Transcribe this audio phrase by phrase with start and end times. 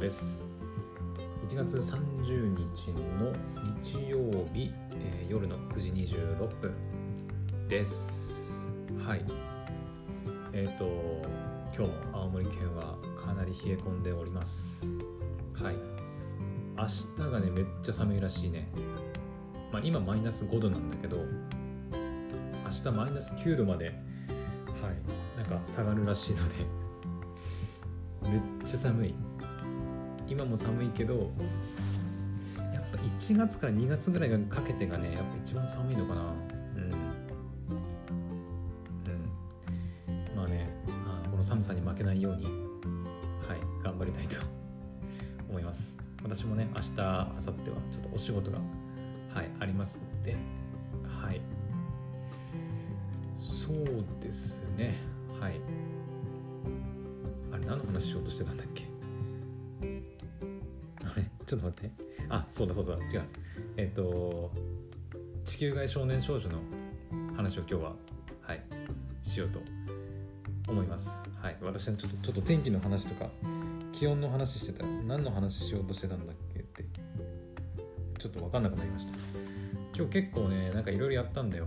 [0.00, 0.46] です。
[1.46, 2.90] 1月30日
[3.20, 3.34] の
[3.82, 4.18] 日曜
[4.54, 6.74] 日、えー夜の9時26分
[7.68, 8.72] です。
[9.06, 9.24] はい。
[10.54, 10.86] えっ、と
[11.76, 14.86] 今日も青森県はかなり冷え込んでおります。
[15.52, 15.76] はい。
[16.78, 16.86] 明
[17.26, 18.72] 日がねめっちゃ寒いらしいね。
[19.70, 23.96] まあ今マイナス5度なんだけど明日マイナス9度まではい。
[25.36, 26.56] なんか下がるらしいので
[28.22, 29.29] めっちゃ寒い。
[30.30, 31.32] 今も寒いけど
[32.72, 36.22] やっぱ1月から2月ぐらいがかけてがねやっぱ一番寒いのかな。
[36.22, 36.82] うん。
[36.84, 36.86] う
[40.32, 40.36] ん。
[40.36, 42.54] まあねあこの寒さに負けないようにはい
[43.82, 44.36] 頑張りたいと
[45.50, 45.98] 思います。
[46.22, 48.58] 私もね明日明後日はちょっとお仕事が
[49.34, 50.36] はいありますので
[51.04, 51.40] はい。
[53.40, 53.84] そう
[54.22, 55.09] ですね。
[62.30, 62.94] あそうだそうだ。
[62.94, 63.24] 違う。
[63.76, 64.50] えっ、と
[65.44, 66.60] 地球外少年少女の
[67.36, 67.92] 話を今日は
[68.42, 68.62] はい
[69.22, 69.60] しようと
[70.68, 71.28] 思います。
[71.42, 71.56] はい。
[71.60, 73.28] 私はちょっとちょっと天気の話とか
[73.92, 74.86] 気温の話してた。
[74.86, 76.84] 何の話しようとしてたんだっけって
[78.18, 79.18] ちょっと分かんなくなりました。
[79.96, 81.66] 今日結構ねなんかいろいろやったんだよ。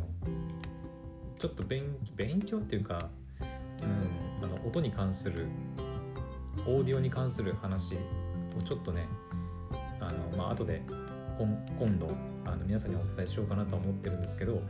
[1.39, 3.09] ちょっと勉勉強っていうか、
[3.81, 5.47] うん、あの音に関する
[6.65, 9.07] オーディオに関する話をちょっとね
[10.07, 10.81] あの、まあ後で
[11.39, 12.07] 今今度
[12.45, 14.61] あの皆さんにお伝えしようかなとは思ってるんですけど、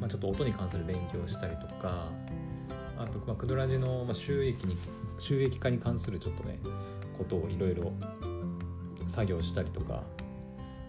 [0.00, 2.08] まあ、ちょっと音に関する勉強をしたりとか
[2.98, 4.76] あと、まあ、クドラジの収益に
[5.18, 6.58] 収益化に関するちょっとね
[7.16, 7.92] ことをいろいろ
[9.06, 10.02] 作業したりとか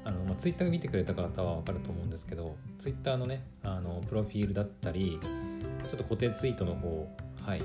[0.06, 7.08] あの、まあ、ツイッター見てくれた方は分かると思うんですけどツイッターのねあのプロフィールだったりちょっと固定ツイートの方
[7.42, 7.62] はい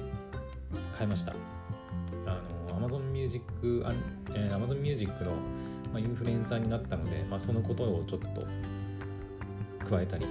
[0.99, 1.33] 変えました。
[2.27, 3.45] あの Amazon Music
[3.87, 3.93] あ、
[4.35, 5.33] えー Amazon Music の、
[5.99, 8.47] まあ、インフルエンサーになったので、まあ、そのことをちょっと
[9.89, 10.27] 加えたり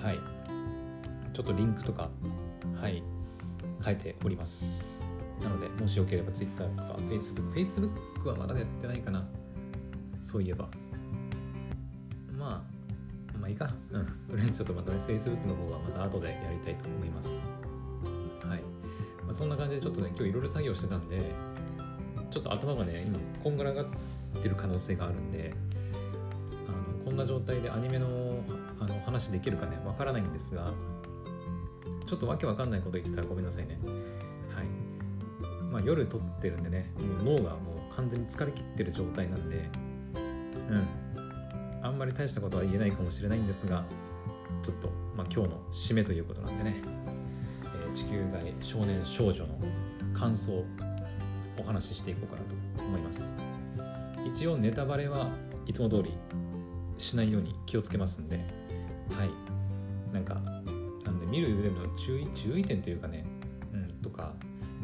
[0.00, 0.18] はい。
[1.32, 2.08] ちょっとリンクとか
[2.80, 3.02] はい。
[3.84, 5.02] 変えております。
[5.42, 9.26] なのでもしよければ Twitter とか Facebook Facebook はまだやってないかな。
[10.20, 10.68] そういえば。
[12.32, 12.64] ま
[13.34, 13.74] あまあいいか。
[13.90, 14.04] うん。
[14.30, 17.44] とりあえずちょっとまたね Facebook の方はまた後でやりたいと思います。
[18.48, 18.60] はい、
[19.24, 21.20] まあ、そんな感じでちょっとね今日いろいろ作業してたんで
[22.30, 23.86] ちょっと頭がね今こんがらがっ
[24.36, 25.54] てる可能性があるんで
[26.68, 28.08] あのこんな状態でアニメの
[28.78, 30.72] あの話できるかねわからないんですが
[32.06, 33.78] ちょっとわけわかんないこと言ってたらごめんなさいね。
[34.54, 34.66] はい。
[35.72, 36.90] まあ夜撮ってるんでね
[37.24, 39.68] もう脳がもう完全に疲れ切ってる状態なんで
[40.70, 41.06] うん。
[41.82, 43.84] あんまり大したことは言えないかもしれないんですが
[44.62, 49.58] ちょっと、まあ、今日の締めということなんでね、えー地球外少年少女の
[50.12, 50.64] 感想
[51.58, 53.45] お話ししていこうかなと思います。
[54.26, 55.30] 一応ネタバレは
[55.66, 56.12] いつも通り
[56.98, 58.36] しないように気をつけますんで。
[58.36, 58.42] は
[59.24, 59.30] い。
[60.12, 60.34] なんか
[61.04, 63.24] なんで見る上での注意注意点というかね。
[63.72, 64.32] うんとか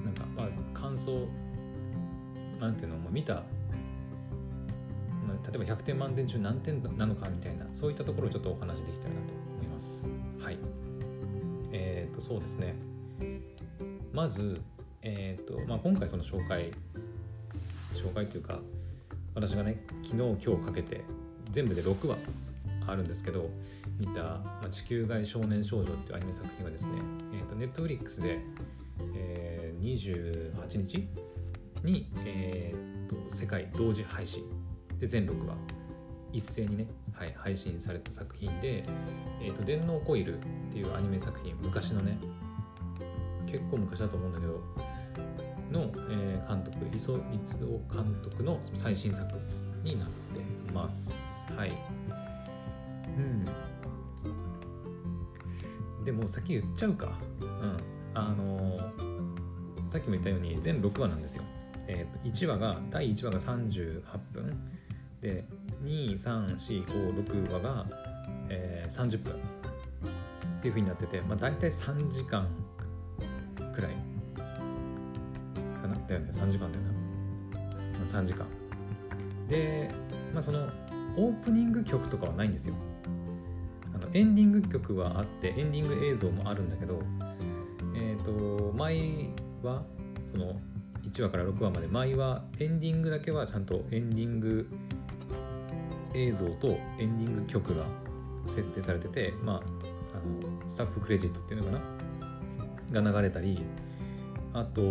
[0.04, 0.48] なんかまあ
[0.78, 1.26] 感想
[2.60, 3.40] なんていうのも見た、例
[5.54, 10.06] えば100点満点中何点なのかみたいなそういったところをちょっとお話できたらなと思います。
[10.40, 10.58] はい。
[11.72, 12.76] えっ、とそうですね。
[14.12, 14.60] まず
[15.02, 16.72] えっ、とまあ今回その紹介
[17.92, 18.60] 紹介というか
[19.34, 21.04] 私がね昨日今日かけて
[21.50, 22.16] 全部で6話
[22.86, 23.50] あるんですけど
[23.98, 24.22] 見た
[24.60, 26.92] 「まあ、地球外少年少女」っていうアニメ作品はですね、
[27.32, 28.40] えー、とネットフリックスで、
[29.14, 31.08] えー28日
[31.82, 34.44] に、えー、と世界同時配信
[34.98, 35.56] で全6話
[36.32, 38.84] 一斉にね、はい、配信された作品で
[39.42, 42.18] 「えー、と電脳コイル」っていうアニメ作品昔のね
[43.46, 44.60] 結構昔だと思うんだけど
[45.72, 49.26] の、えー監督磯光夫監督の最新作
[49.82, 50.12] になって
[50.72, 51.14] ます。
[51.56, 51.72] はい。
[53.16, 53.44] うん。
[56.04, 57.18] でも先言っちゃうか。
[57.40, 57.76] うん。
[58.14, 61.42] あのーさっきも言ったように全6話なんですよ、
[61.86, 64.02] えーと1話が第1話が38
[64.32, 64.58] 分。
[65.20, 65.44] で
[65.84, 67.86] 23456話が、
[68.48, 69.34] えー30分。
[69.34, 69.36] っ
[70.62, 72.48] ていうふうになってて、まあ、大体3時間
[73.74, 74.11] くらい。
[76.06, 76.30] だよね。
[76.32, 77.02] 3時間だよな
[78.06, 78.46] 3時間。
[79.48, 79.90] で
[80.32, 80.68] まあその
[81.16, 82.74] オープニング曲とかはないんですよ。
[83.94, 87.00] あのエンディング曲はあってエンディング映像もあるんだけど
[87.94, 89.30] えっ、と毎
[89.62, 89.84] は
[90.30, 90.60] その
[91.02, 94.68] 1話から6話まで毎はエンディングだけはちゃんとエンディング
[96.14, 96.68] 映像と
[96.98, 97.84] エンディング曲が
[98.46, 99.60] 設定されててまああ
[100.60, 101.84] のスタッフクレジットっていうのか
[102.92, 103.02] な？
[103.02, 103.62] が流れたり
[104.52, 104.82] あと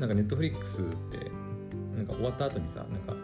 [0.00, 1.30] なんかネットフリックスって
[1.94, 3.14] なんか終わった後にさなんか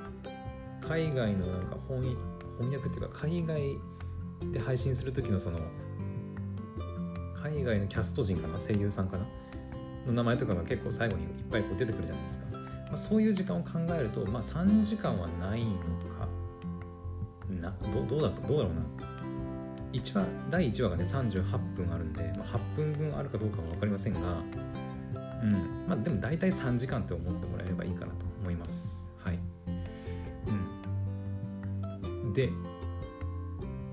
[0.87, 2.15] 海外のなんか翻
[2.59, 3.79] 翻訳っていうか海外
[4.53, 5.59] で配信する時のその
[7.43, 9.27] 海外のキャスト陣かな声優さんかな
[10.07, 12.59] の名前とかが結構最後にいっぱいこう出てくるじゃないですか、ま
[12.93, 16.29] あ、そういう時間を考えると、まあ、3時間はないのか
[17.49, 17.75] な？
[17.93, 18.83] どどうだどうだろうな
[19.93, 24.21] ？1話第1話がね38分あるんで、まあ、8分分あるかどうかは分かりませんが
[25.43, 25.87] うん。
[25.89, 29.09] まあでも大体3時間って思ってもらえればいいかなと思います。
[29.19, 29.39] はい。
[30.47, 30.51] う
[32.29, 32.33] ん。
[32.33, 32.51] で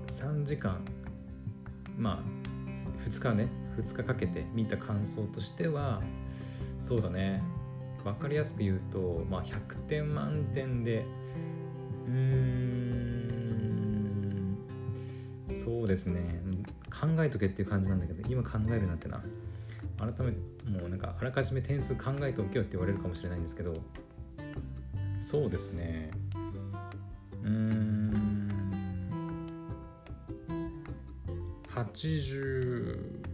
[0.08, 0.84] 3時間
[1.96, 6.02] まあ2日ね2日かけて見た感想としては
[6.78, 7.42] そうだね。
[8.04, 11.06] 分かりやすく言うと、まあ、100点満点で
[12.06, 13.24] うーん。
[15.48, 16.42] そうですね。
[16.90, 19.24] 考えとけっていう感じなんだけど今考えるなってな。
[19.98, 20.38] 改めて
[20.68, 23.76] もうなんかあらかじめ点数考えておけよって言われるかもしれないんですけど
[25.20, 26.10] そうですね。
[27.42, 28.50] うん。
[31.74, 33.24] 80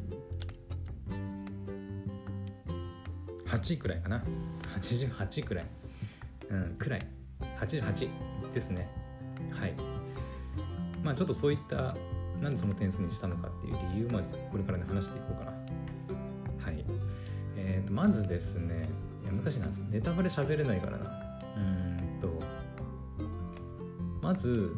[3.47, 4.23] 8くらいかな。
[4.81, 5.67] 88くらい。
[6.51, 7.07] うんくらい。
[7.61, 8.09] 88
[8.55, 8.89] ですね。
[9.51, 9.75] はい。
[11.03, 11.97] まあちょっとそういった
[12.41, 15.50] なんでその点数にしたのかっていう理由までこれからね話していこうかな、
[18.01, 18.89] まずですね
[19.23, 21.11] いや難しいなネタバレ喋れないからな
[21.57, 22.29] うんと
[24.23, 24.75] まず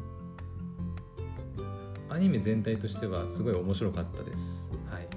[2.08, 5.08] アニメ全体としてはすごい面白かったですはい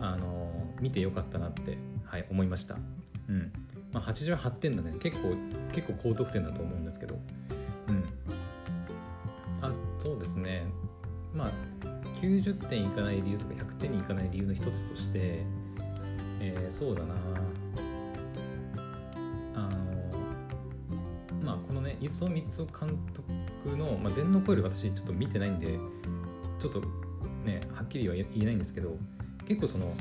[0.00, 0.50] あの
[0.80, 1.78] 見てよかったなって
[2.10, 2.76] はい、思いました。
[3.28, 3.52] うん。
[3.92, 4.94] まあ、88点だね。
[4.98, 5.36] 結構、
[5.72, 7.20] 結構高得点だと思うんですけど。
[7.86, 8.04] うん。
[9.62, 10.66] あ、そうですね。
[11.32, 11.50] まあ、
[12.20, 15.46] 90点いかない理由とか100点にいかない理由の一つとして、
[16.40, 17.14] えー、そうだな。
[19.54, 19.70] あの
[21.42, 25.78] まあこのね磯光夫監督の、まあ、電脳コイル私ちょっと見てないんで
[26.58, 26.82] ちょっと
[27.44, 28.96] ねはっきりは言えないんですけど
[29.46, 29.94] 結構その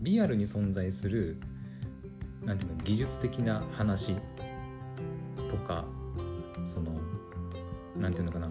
[0.00, 1.40] リアルに存在する
[2.44, 4.16] なんていうの技術的な話
[5.48, 5.84] とか
[6.66, 6.92] その
[7.96, 8.48] なんていうのかな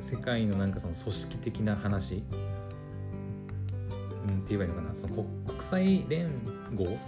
[0.00, 2.24] 世界のなんかその組織的な話、
[4.50, 4.94] 言えばいいのかな。
[4.94, 6.30] その国際連
[6.74, 6.98] 合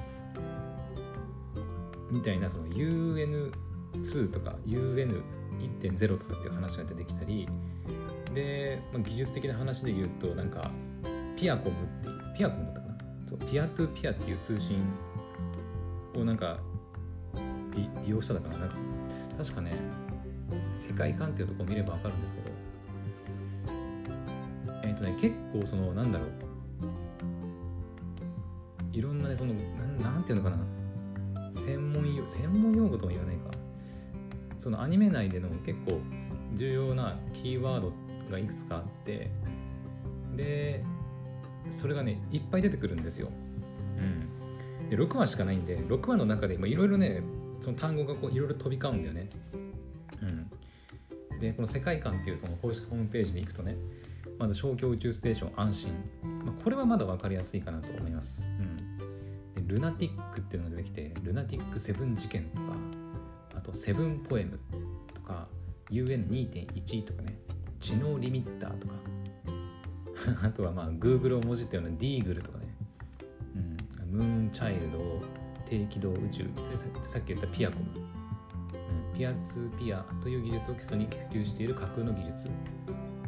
[2.10, 7.48] みたいなその UN2 とか UN1.0 とかっていう話が出てきたり
[8.34, 10.70] で、まあ、技術的な話で言うとなんか
[11.36, 12.98] ピアコムっていうピアコムだったかな。
[13.28, 14.84] そうピアトゥピアっていう通信
[16.14, 16.58] をなんか
[17.74, 18.74] 利用しただからな。
[19.38, 19.76] 確かね
[20.76, 22.50] 世界観っていうとこ見れば分かるんですけど。
[24.84, 26.41] えっ、ー、とね結構そのなんだろう。
[28.92, 30.64] いろんなねそのなんなんていうのかな。
[31.54, 33.50] 専門用専門用語とも言わないか。
[34.58, 36.00] そのアニメ内での結構
[36.54, 37.92] 重要なキーワード
[38.30, 39.30] がいくつかあって。
[40.36, 40.82] で
[41.70, 43.28] それがねいっぱい出てくるんですよ。
[43.96, 47.22] うん、で6話しかないんで6話の中でいろいろね
[47.60, 49.30] その単語がいろいろ飛び交うんだよね。
[51.30, 53.76] うん、でこの世界観っていうその公式ホームページに行くとね
[54.38, 55.94] まず小京宇宙ステーション安心、
[56.44, 58.48] まあ、これはまだ分かりやすいかなと思います。
[59.72, 62.62] ルナティックっていうのが出てきてルナティックセブン事件とか
[63.56, 64.60] あとセブンポエム
[65.14, 65.48] とか
[65.90, 67.38] UN2.1 とかね
[67.80, 68.94] 知能リミッターとか。
[70.44, 72.66] あとはまあ Google をもじったような Deagle とかね、
[74.12, 75.20] うん、ムーンチャイルド
[75.64, 76.44] 低軌道宇宙
[77.08, 77.86] さっき言ったピアコム、
[79.10, 82.48] うん、ピアツーピアという技術を基礎に普及している架空の技術、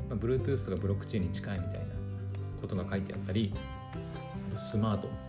[0.08, 1.86] まあ、Bluetooth とかブロックチェーンに近いみたいな
[2.60, 3.52] ことが書いてあったり
[4.48, 5.23] あとスマート。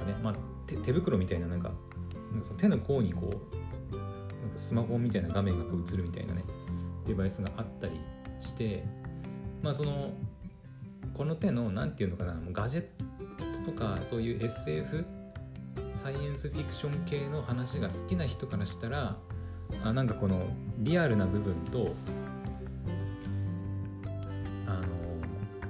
[0.00, 0.34] かね、まあ、
[0.66, 1.70] 手手袋みたいななんか
[2.32, 3.40] なんかその手の甲にこ
[3.92, 6.44] うなんかスマホみたいな画面がこう映るみたいなね
[7.06, 8.00] デバイスがあったり
[8.40, 8.84] して
[9.62, 10.12] まあその
[11.14, 12.84] この手の何て言うのかなガジェッ
[13.64, 15.04] トとかそういう SF
[15.94, 19.18] サイエンスフィクション系の話が好きな人からしたら
[19.84, 20.46] あなんかこの
[20.78, 21.94] リアルな部分と
[24.66, 24.86] あの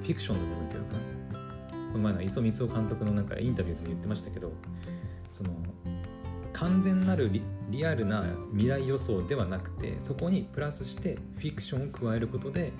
[0.02, 1.00] フィクションの部分っていうのかな
[1.92, 4.52] この前の磯光夫監督のなんかインタビューでも言ってましたけど
[5.32, 5.50] その
[6.52, 7.30] 完全なる
[7.70, 12.73] リアルな未来予想ではなくてそこにプラスしてフィクションを加えることで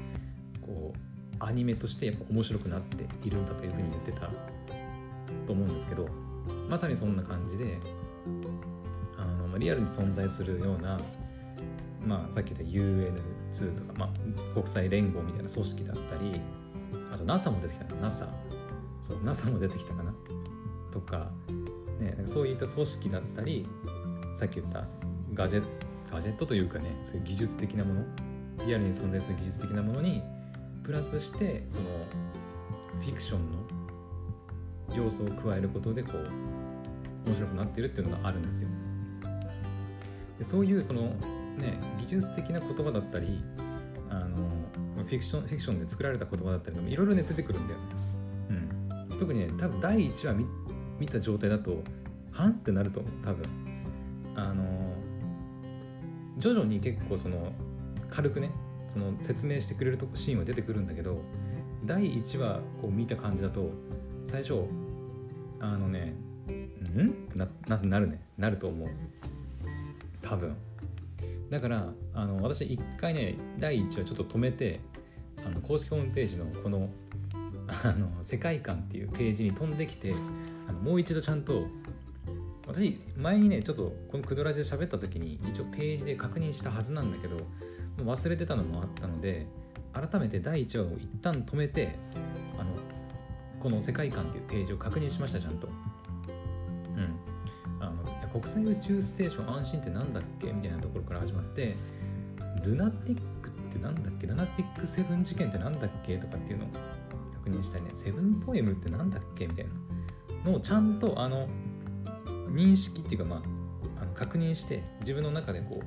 [0.61, 4.31] こうアニメとしてやっぱ面白くなっているんだというふうに言ってた
[5.47, 6.07] と思うんですけど
[6.69, 7.79] まさにそんな感じで
[9.17, 11.00] あのリアルに存在するような、
[12.05, 16.40] まあ、さっき言った UN2 とか、まあ、国際連合みたいな組織だったり
[17.12, 18.29] あと NASA も出てきた NASA
[19.02, 20.14] そう NASA も出てきたかな？
[20.92, 21.30] とか,、
[22.00, 23.66] ね、そういった組織だったり
[24.37, 24.87] さっき言った
[25.35, 25.62] ガジェ
[26.11, 28.04] ガジェットというかねそういう技術的なもの
[28.66, 30.23] リアルに存在する技術的なものに
[30.83, 31.85] プラスしてその
[33.00, 33.59] フィクションの
[34.97, 36.30] 要素を加えることでこう
[37.26, 38.69] 面白くなってるっていうのがあるんですよ。
[40.38, 43.42] でそういうそのね技術的な言葉だったり
[44.09, 44.49] あの
[44.97, 47.87] フィクションフィクションで作られた言葉だったりいろいろね出てくるんだよね。
[49.21, 50.47] 特にね多分第1話見
[50.99, 51.83] 見た状態だと
[52.33, 53.47] はんってなると思う多分。
[54.35, 54.65] あの
[56.39, 57.53] 徐々に結構その
[58.09, 58.50] 軽くね
[58.89, 61.21] その説明してくれるとシーンは出てくるんだけど
[61.85, 63.71] 第1話こう見た感じだと
[64.25, 64.62] 最初
[65.61, 66.15] あのね
[66.49, 67.29] ん？
[67.35, 68.23] なななるね。
[68.39, 68.89] なると思う。
[70.23, 70.57] 多分。
[71.50, 74.81] だからあの私一回ね第1話ちょっと止めて
[75.45, 76.89] あの公式ホームページのこの
[77.85, 80.15] あの世界観っていうページに飛んできて
[80.69, 81.67] あのもう一度ちゃんと
[82.67, 87.39] 私前にねちょっとこのクドラジで喋った時に一応ページで確認したはずなんだけど
[88.05, 89.47] 忘れてたのもあったので
[89.93, 91.97] 改めて第1話を一旦止めて
[92.59, 92.71] あの
[93.59, 95.69] この世界観っていうページを確認しましたちゃんと。
[95.69, 95.71] う
[97.03, 97.17] ん、
[97.81, 101.77] あの国際宇宙ステーション安心って何だっけみたいなところから始まって
[102.62, 104.27] ルナティックって何だっけ？
[104.27, 106.19] ルナティックセブン事件って何だっけ？
[106.19, 106.67] とかっていうの
[107.50, 109.66] 認したりねセブンポエムって何だっけみたい
[110.45, 111.49] なのをちゃんとあの
[112.49, 113.37] 認識っていうかま
[113.99, 115.85] ああの確認して自分の中でこう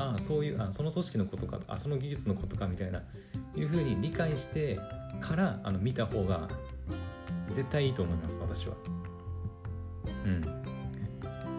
[0.00, 3.02] ああそういうあその組織のことかあその技術のことかみたいな
[3.56, 4.78] いうふうに理解して
[5.20, 6.48] からあの見た方が
[7.52, 8.74] 絶対いいと思います私は。
[10.24, 10.58] うん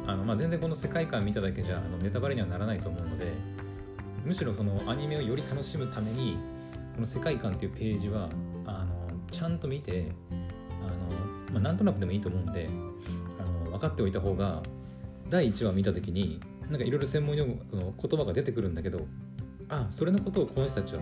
[0.08, 3.32] あのまあ、全然この世界観見ただけじゃあのネタバレにはならないと思うので
[4.26, 6.36] むしろそのアニメをより楽しむために
[6.96, 8.30] この世界観っていうページは
[9.32, 10.12] ちゃんと見て
[10.82, 12.70] あの、まあ、なんとなくでもいいと思うんで
[13.40, 14.64] あの分かっておいた方が
[15.30, 19.02] 第1話見た時になんかいろいろ専門用語の言葉が出てくるんだけど
[19.70, 21.02] あそれのことをこの人たちは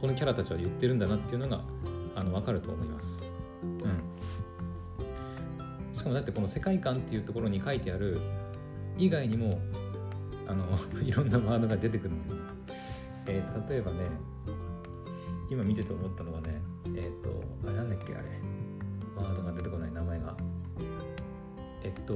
[0.00, 1.62] このキャラたちは言ってるんだなっていうのが
[2.14, 3.32] あの分かると思います。
[3.62, 4.00] うん
[5.92, 8.18] しかもだってこの世界観っていうところに書いてある
[8.96, 9.60] 以外にも
[10.46, 10.64] あの
[11.04, 12.34] いろんなワードが出てくるんで、
[13.26, 13.98] えー、例えばね
[15.50, 16.62] 今見てて思ったのはね
[16.96, 18.24] えっ、ー、とあれなんだっけあれ。
[19.16, 20.36] ワードが出てこない名前が。
[21.82, 22.14] えっと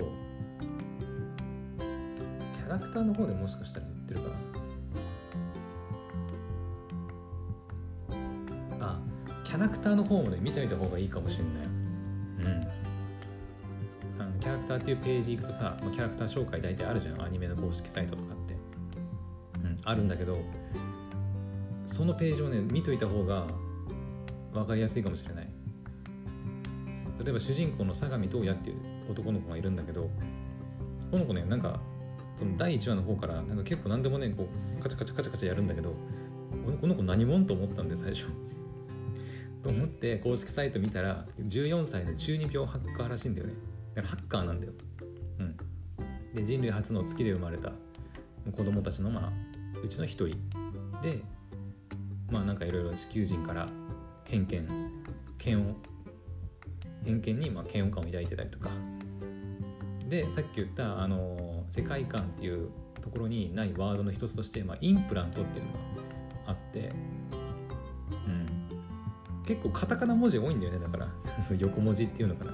[1.79, 4.29] キャラクターの方でもしかしたら言ってるか
[8.81, 8.87] な。
[8.87, 9.01] あ
[9.45, 11.55] キャラクターの方もね見てみた方がいいかもしれない。
[11.65, 12.69] うん。
[14.21, 17.23] あのキャラクターっていうページ行くとさ、キャラクター紹介大体あるじゃん。
[17.23, 18.55] アニメの公式サイトとかって、
[19.63, 20.39] うん、あるんだけど
[21.87, 23.47] そのページをね見といた方が
[24.55, 25.49] 分かりやすいかもしれない
[27.23, 28.77] 例えば主人公の相模東也っていう
[29.11, 30.11] 男の子がいるんだけど
[31.11, 31.81] この子ねなんか
[32.39, 35.95] その第1話の方からなんか結構何でもねこうカチャカチャカチャカチャやるんだけど
[36.81, 38.27] この子何者と思ったんで最初
[39.63, 43.55] と思って公式サイト見たら14歳の中二病ハッカーらしいんだよね
[43.95, 44.73] だからハッカーなんだよ。
[45.39, 45.57] うん。
[46.35, 47.73] で人類初の月で生まれた
[48.57, 49.33] 子供たちのまあ
[49.83, 50.37] うちの一人
[51.01, 51.23] で
[52.31, 53.69] まあなんかいろいろ地球人から
[54.25, 54.69] 偏見。
[55.45, 55.77] 嫌悪。
[57.05, 58.71] 偏見にまあ嫌悪感を抱いてたりとか。
[60.09, 62.69] でさっき言ったあの世界観っていう
[63.01, 65.79] ところにないワードの一つとして、まあ、インプラントっていうのが
[66.47, 66.91] あって、
[68.11, 71.09] うん、結構カタカナ文字多いんだよねだから。
[71.59, 72.53] 横文字っていうのかな。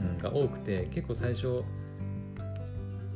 [0.00, 1.62] うん、が多くて結構最初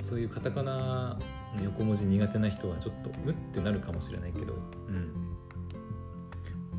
[0.05, 1.19] そういうカタカナ
[1.57, 4.55] の横文字苦手な人はちょっとうってなるかもしれないけど、
[4.88, 5.25] うん、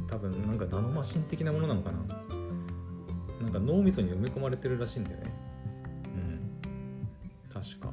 [0.08, 2.00] 多分なんかナノマシン的なものなのかな。
[3.42, 5.34] なんか脳みそに埋め込まれてるらしいんだよね。
[6.06, 7.54] うん。
[7.54, 7.92] 確か。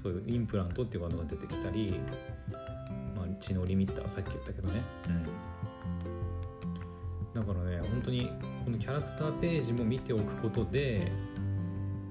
[0.00, 1.98] そういうインプラントっていうワードが出てきたり、
[3.16, 4.80] まあ、知能リミッターさっき言ったけどね。
[5.08, 5.26] うん。
[7.34, 8.30] だからね本当に
[8.64, 11.12] このキャラクターページも見ておくことで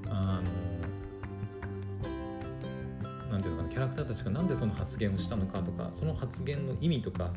[0.09, 0.41] あ
[3.29, 7.33] のなんていうのかなキャラクターたちが何でその発言をしたのかとかその発言の意味とか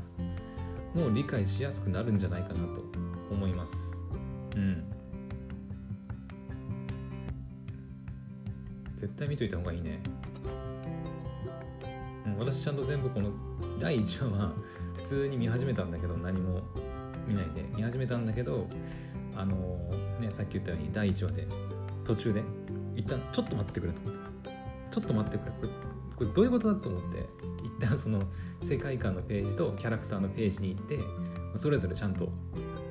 [0.94, 2.82] も理解しやすくなるんじゃないかなと
[3.30, 3.96] 思います。
[4.56, 4.84] うん。
[8.96, 9.98] 絶対見といた方がいいね、
[12.26, 13.30] うん、私ちゃんと全部この
[13.78, 14.52] 第1話は
[14.94, 16.60] 普通に見始めたんだけど何も
[17.26, 17.64] 見ないで。
[17.74, 18.68] 見始めたんだけど
[19.34, 19.56] あの
[20.20, 21.46] ねさっき言ったように第1話で
[22.04, 22.42] 途中で
[22.94, 24.20] 一旦ちょっと待ってくれと思って
[24.90, 25.52] ちょっと待ってくれ。
[25.52, 25.68] これ
[26.16, 27.26] これどういうことだと思って
[27.80, 28.22] 旦 その
[28.62, 30.98] 世界観のページとキャラクターのページに行って
[31.56, 32.30] それぞれちゃんと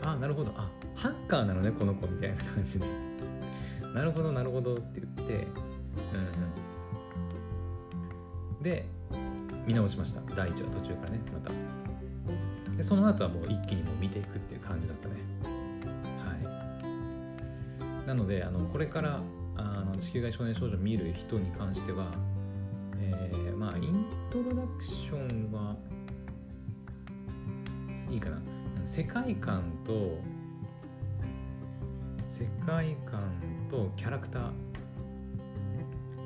[0.01, 2.85] あなるほどあハッカーなのねこの子みたいな感じで。
[3.93, 5.47] なるほどなるほどって言って
[8.59, 8.85] うんで
[9.65, 10.21] 見直しました。
[10.35, 11.51] 第1話途中からねまた。
[12.75, 15.15] でその後はもう一気にもう見ていくっていう感じだったね。
[16.23, 16.35] は
[18.03, 18.07] い。
[18.07, 19.21] なのであのこれから
[19.57, 22.11] あの地球外少年少女見る人に関しては、
[24.29, 25.75] トロダクションは
[28.11, 28.39] いいかな
[28.85, 30.19] 世界観と
[32.27, 33.33] 世界観
[33.67, 34.51] とキャラクタ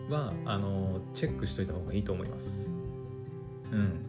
[0.09, 2.69] ーはあのチェックしといた方がいいと思います。
[3.71, 4.05] うん。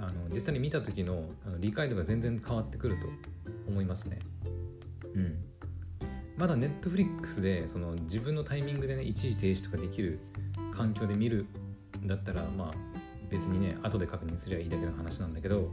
[0.00, 3.06] あの実際に見た時のあの理解度が全然変わってくると
[3.68, 4.18] 思いますね。
[5.14, 5.44] うん。
[6.36, 10.18] まだネットフリックスでその自分のタイミングでね一時停止とかできる
[10.72, 11.46] 環境で見る
[12.02, 12.89] んだったらまあ
[13.30, 15.70] 別にね後で確認すりゃいいだけの話なんだけど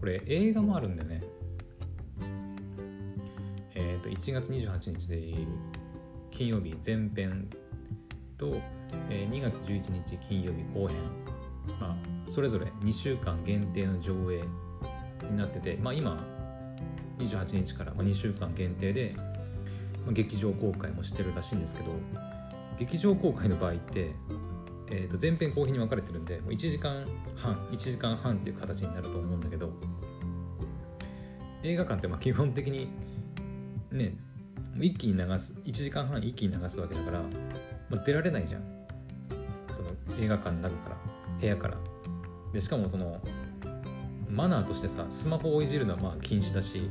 [0.00, 1.22] これ映画もあるんだよね。
[3.74, 5.34] えっ、ー、と1月28日で
[6.30, 7.48] 金曜日前編
[8.36, 8.56] と、
[9.08, 10.98] えー、2月11日金曜日後編。
[11.80, 11.96] まあ
[12.28, 14.44] それぞれ2週間限定の上映
[15.30, 16.24] になってて、まあ、今
[17.18, 19.14] 28日から2週間限定で
[20.10, 21.92] 劇場公開もしてるらしいんですけど
[22.78, 24.10] 劇場公開の場合って、
[24.96, 29.72] えー、と前編後編に分かれてるんでもう1時間半1時間半っていう形になると思うんだけど
[31.64, 32.88] 映画館ってまあ基本的に
[33.90, 34.16] ね
[34.78, 37.20] 一気に流す1時間半一気に流すわけだから、
[37.90, 38.62] まあ、出られないじゃん。
[39.72, 40.96] その映画館の中から
[41.40, 41.76] 部屋から。
[42.52, 43.20] でしかもその
[44.30, 46.88] マナーとしてさスマホをいじるのはまあ禁止だし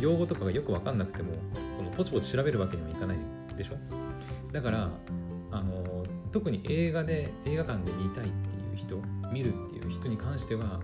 [0.00, 1.32] 用語とかがよく分かんなくても
[1.74, 3.18] そのポチポチ調べるわけにもいかない
[3.56, 3.76] でしょ？
[4.52, 4.90] だから
[6.32, 8.96] 特に映画で映画館で見たいっていう人
[9.30, 10.80] 見るっていう人に関しては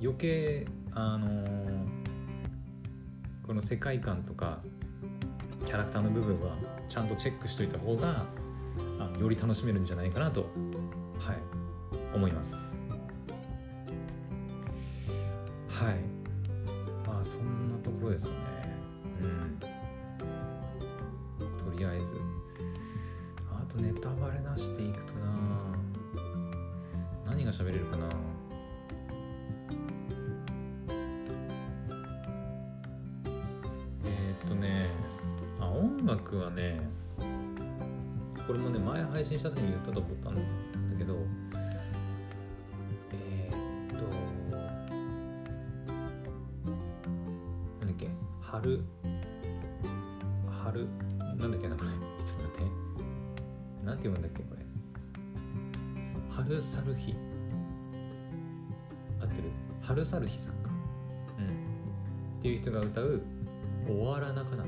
[0.00, 1.86] 余計あの
[3.46, 4.60] この世界観とか
[5.66, 6.56] キャラクターの部分は
[6.88, 8.26] ちゃんとチェックしといた方が
[8.98, 10.46] あより楽しめるんじゃないかなと
[11.18, 11.36] はい
[12.14, 12.80] 思います。
[15.68, 15.94] はい。
[17.06, 18.38] まあそんなところですかね。
[19.22, 19.56] うん。
[19.58, 19.66] と
[21.78, 22.16] りあえず。
[23.70, 25.20] とネタバレなしでいくとな。
[27.26, 28.06] 何が喋れるかな。
[34.04, 34.90] えー、っとね。
[35.60, 36.80] あ音楽はね
[38.46, 40.40] これもね前配信した時に言ったと思ったんだ
[62.90, 63.22] 歌う
[63.86, 64.66] 「終わらなかな」っ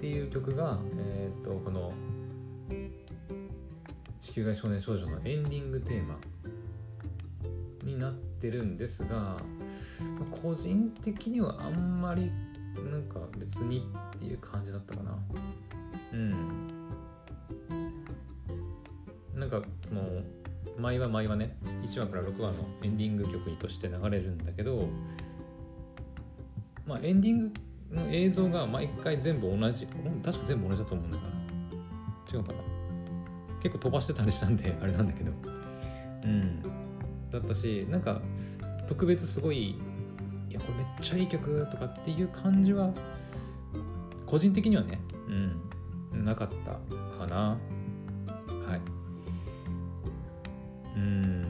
[0.00, 1.92] ていう曲がえっ、とこの
[4.20, 6.18] 「地球外少年少女」のエンディングテーマ
[7.84, 9.36] になってるんですが
[10.42, 12.30] 個人的にはあんまり
[12.90, 15.18] なんか別にっていう感じだったかな。
[16.12, 16.68] うん。
[19.34, 20.02] なんかその
[20.78, 24.88] 毎話毎話ね1話から6話のエンディング曲として流れるんだけど
[26.86, 27.52] まあエンディング
[27.92, 29.86] の映像が毎回全部同じ。
[30.24, 31.24] 確か全部同じだと思うんだか
[32.32, 32.58] ら違うかな。
[33.62, 35.32] 結構飛ばしてたりしたんで あれなんだけど。
[36.24, 36.62] うん。
[37.30, 38.20] だったしなんか
[38.86, 39.74] 特別すごいい
[40.50, 42.92] やこれめっちゃいい曲とかっていう感じは
[44.26, 45.00] 個人的にはね
[46.12, 46.72] うんなかった
[47.18, 47.58] かな。
[48.66, 48.80] はい。
[50.96, 51.46] うん。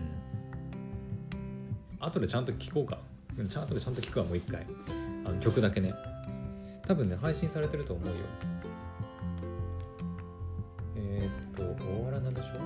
[2.01, 2.99] 後でちゃんと聴こうか。
[3.49, 4.67] ちゃんとでちゃんと聴くわもう一回。
[5.25, 5.93] あの曲だけね
[6.87, 8.15] 多分ね配信されてると思うよ
[10.97, 12.47] えー、っと終わらなでしょ？
[12.49, 12.59] 終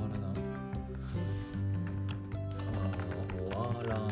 [0.00, 0.26] わらな
[3.82, 4.02] らな。
[4.02, 4.04] ん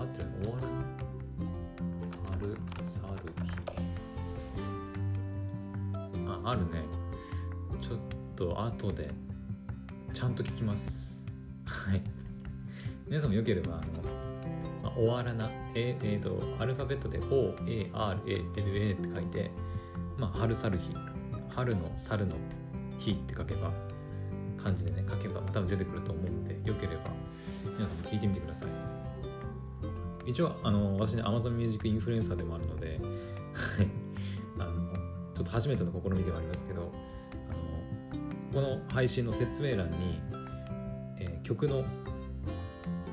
[0.00, 0.72] 合ってる終わらな？
[2.32, 3.50] 春サルヒ。
[6.26, 6.84] あ、あるね。
[7.80, 7.98] ちょっ
[8.34, 9.10] と後で
[10.12, 11.24] ちゃんと聞きます。
[11.66, 12.02] はい。
[13.06, 13.95] 皆さんもよければ、あの、
[14.96, 15.50] 終わらな。
[15.74, 19.50] ええー、と、アルファベットで O, A, R, A, N, A って書いて、
[20.18, 20.90] まあ、春猿日。
[21.48, 22.36] 春の猿の
[22.98, 23.72] 日って書けば、
[24.62, 27.10] 感じでね、書けば多分出てくると思うんで、よければ
[27.64, 28.68] 皆さんも聞いてみてください。
[30.26, 33.00] 一応、あの、私ね、Amazon Music インフルエンサーでもあるので、
[33.54, 33.88] はい。
[34.58, 34.92] あの、
[35.34, 36.92] ちょっと初めての試みではありますけど、
[37.48, 40.20] あの、この配信の説明欄に、
[41.18, 41.84] えー、曲の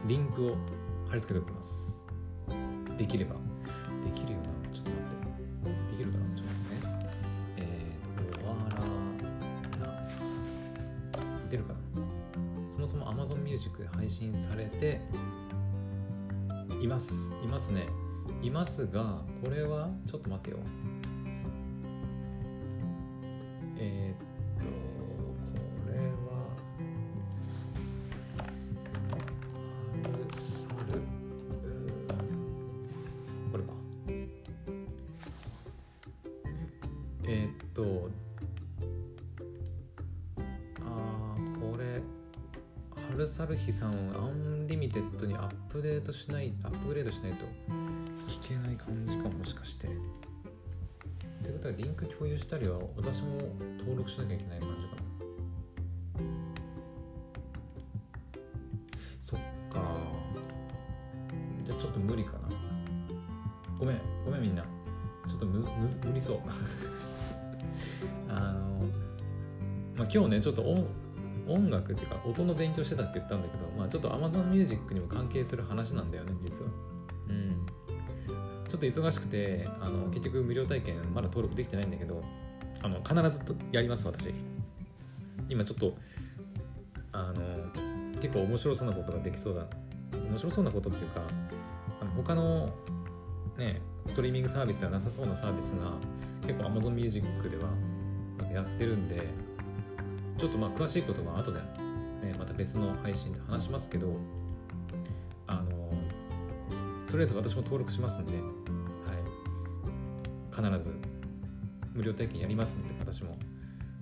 [0.08, 0.56] リンクを
[1.14, 2.02] 貼り付けておきます。
[2.98, 3.36] できれば。
[4.04, 4.46] できるよな。
[4.74, 5.72] ちょっと待って。
[5.92, 6.26] できるかな？
[6.36, 6.98] ちょっと待ってね。
[7.58, 8.86] えー、終わらな。
[11.38, 11.78] ってるかな？
[12.72, 15.02] そもそも Amazon Music で配信されて
[16.82, 17.86] いますいますね
[18.42, 20.58] いますがこれはちょっと待ってよ
[23.78, 24.28] えー、っ
[43.64, 47.46] 春猿日さんをアンリミテッドにアップデートしないアップグレードしないと
[48.28, 49.88] 聞けない感じかもしかして。
[49.88, 49.90] っ
[51.46, 53.38] てことはリンク共有したりは私も
[53.80, 55.02] 登録しなきゃいけない感じかな
[59.22, 59.40] そっ
[59.72, 59.98] か。
[61.66, 62.40] じゃあちょっと無理かな。
[63.78, 64.64] ごめんごめんみんな。
[65.30, 66.40] ちょっとむずむず無理そう。
[68.28, 68.86] あの
[69.96, 70.86] まあ今日ねちょっと音
[71.54, 76.70] 音楽っていうか音の勉強してたって言ったんだけどまあちょっと Amazon Music にも関係する話なんだよね実は。
[77.30, 77.66] うん。
[78.68, 82.24] ちょっと忙しくてあの結局無料体験まだ登録できてないんだけど
[82.82, 84.34] あの必ずとやります私。
[85.50, 85.96] 今ちょっと
[87.12, 89.68] あの結構面白そうなことができそうだ。
[90.18, 91.22] 面白そうなことっていうか
[92.02, 92.74] あの他の
[93.58, 95.94] ねストリーミングサービスではなさそうなサービスが
[96.42, 97.70] 結構 Amazon Music では
[98.52, 99.28] やってるんで
[100.44, 101.66] ちょっとまあ詳しいことは後で、ね、
[102.38, 104.18] また別の配信で話しますけど
[105.48, 105.62] あの
[107.10, 108.44] とりあえず私も登録しますんで、はい、
[110.54, 110.94] 必ず
[111.94, 113.38] 無料体験やりますんで私も、ま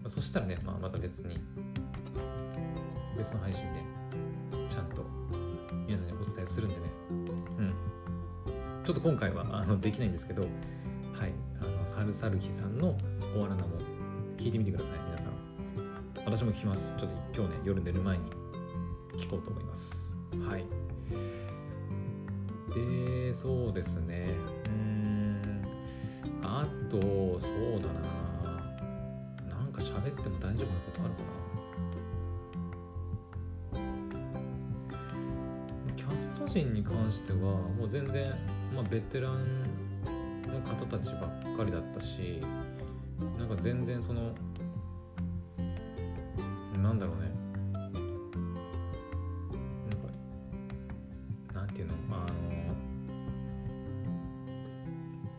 [0.06, 1.40] あ、そしたらね、まあ、また別に
[3.16, 3.84] 別の配信で
[4.68, 5.06] ちゃんと
[5.86, 6.82] 皆さんにお伝えするんでね。
[7.60, 7.72] うん。
[8.84, 10.50] ちょっと今回はあのできないんですけどはい。
[11.62, 12.98] あのサルサルヒさんの
[13.38, 13.78] 「おわらな」も
[14.38, 15.11] 聞いてみてください皆さん
[16.32, 16.96] 私も聞きます。
[16.98, 18.24] ちょっと今日ね夜寝る前に
[19.18, 20.16] 聞こうと思います。
[20.48, 20.66] はい。
[22.74, 24.30] でそうですね。
[24.66, 25.62] うん。
[26.42, 28.00] あとそうだな。
[29.58, 31.22] なんか喋っても大丈夫なことあるか
[33.78, 33.84] な。
[35.98, 38.34] キャスト陣に関してはもう全然、
[38.74, 39.64] まあ、ベテラン
[40.48, 42.42] の方たちばっかりだったし
[43.38, 44.34] なんか全然その
[46.82, 47.32] なんだろうね。
[47.74, 47.92] なん
[51.54, 52.32] かなんていうのまあの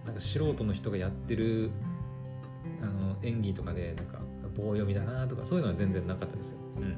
[0.06, 1.70] なんか素人の人がやってる
[2.80, 4.20] あの演技とかでなんか
[4.56, 6.96] 棒読みだなとかそういうのは全然なかったですよ、うん、も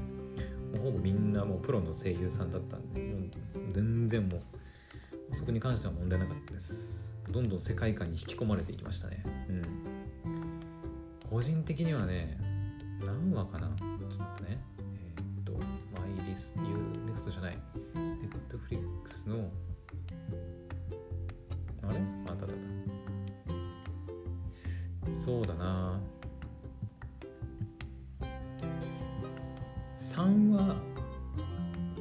[0.74, 3.26] うほぼみんなもうプロの声優さんだったんでも
[3.70, 4.42] う全然も
[5.30, 7.14] うそこに関しては問題なかったです。
[7.30, 9.24] どんどん世界観に引き込まれていきましたね。
[9.48, 9.64] うん。
[11.30, 12.38] 個人的にはね
[13.04, 13.70] 何話かな。
[16.34, 17.58] マイリスニューネクストじゃない？
[17.94, 19.48] ネットフリックスの
[21.88, 22.00] あれ？
[22.26, 22.48] あった
[25.16, 26.00] そうだな。
[29.96, 30.74] 3話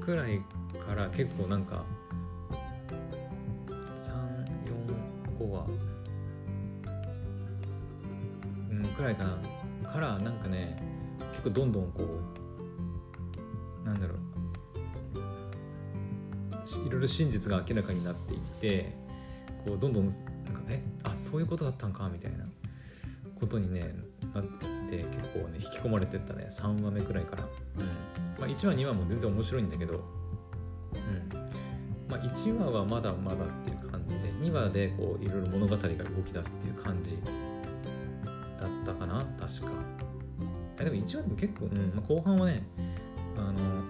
[0.02, 0.42] くらい
[0.84, 1.86] から結構なんか
[5.38, 5.68] 345話。
[8.72, 9.38] うんくらいかな。
[9.88, 10.76] からなんかね
[11.34, 12.33] 結構どんどんこう
[17.04, 18.96] ろ真実が明らかになっていって
[19.64, 20.22] こうどんどんなんか
[20.70, 22.46] えあそういうことだったんかみたいな。
[23.44, 23.94] ことにね
[24.34, 24.44] なっ
[24.90, 26.48] て結構ね引き込まれてったね。
[26.50, 27.86] 3話目くらいから、うん。
[28.40, 30.02] まあ、1話2話も全然面白いんだけど、うん。
[32.10, 35.90] まあ、1話はまだまだっていう感じで2話でこういろいろ物語が動
[36.24, 37.18] き出すっていう感じ
[38.60, 39.72] だったかな確か。
[40.80, 41.94] えでも1話でも結構、うん。
[41.96, 42.64] まあ、後半はね
[43.38, 43.84] あの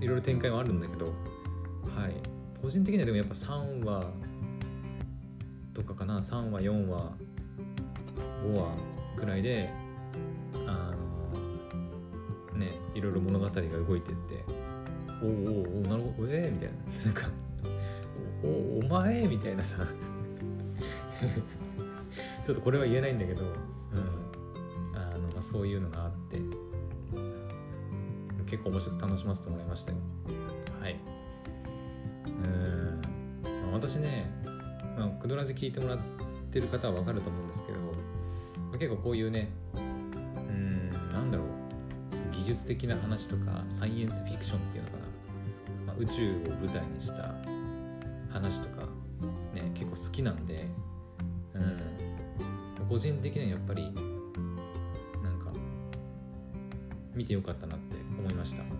[0.00, 1.06] いろいろ展開はあるんだけど。
[1.06, 1.35] はい
[2.60, 4.06] 個人的にはでもやっぱ3話
[5.74, 6.20] とかかな。
[6.20, 7.12] 3話4話
[8.44, 8.76] 5話
[9.16, 9.70] くらいで
[10.66, 10.94] あ
[12.52, 14.44] のねいろいろ物語が動いてって
[15.22, 15.32] おおお
[15.80, 16.74] おなるほどええー、みたいな。
[17.04, 17.28] なんか
[18.42, 19.86] おおお前みたいなさ。
[22.44, 23.52] ちょっとこれは言えないんだけど、うん。
[24.94, 26.38] あのまあ、そういうのがあって
[28.46, 29.98] 結構面白く楽しませてもらいましたよ。
[33.76, 34.24] 私ね、
[34.96, 35.98] まあ、クドラジ聞いてもらっ
[36.50, 39.80] てる方は分かると思うんですけど、まあ、結構こういうねう
[40.50, 41.46] んなんだろう
[42.32, 45.04] 技術的な話とかサイエンスフィクションっていうのかな、
[45.88, 47.34] まあ、宇宙を舞台にした
[48.32, 48.86] 話とか
[49.54, 50.66] ね結構好きなんで
[51.54, 51.76] うん
[52.88, 55.52] 個人的にはやっぱりなんか
[57.14, 58.75] 見てよかったなって思思いました。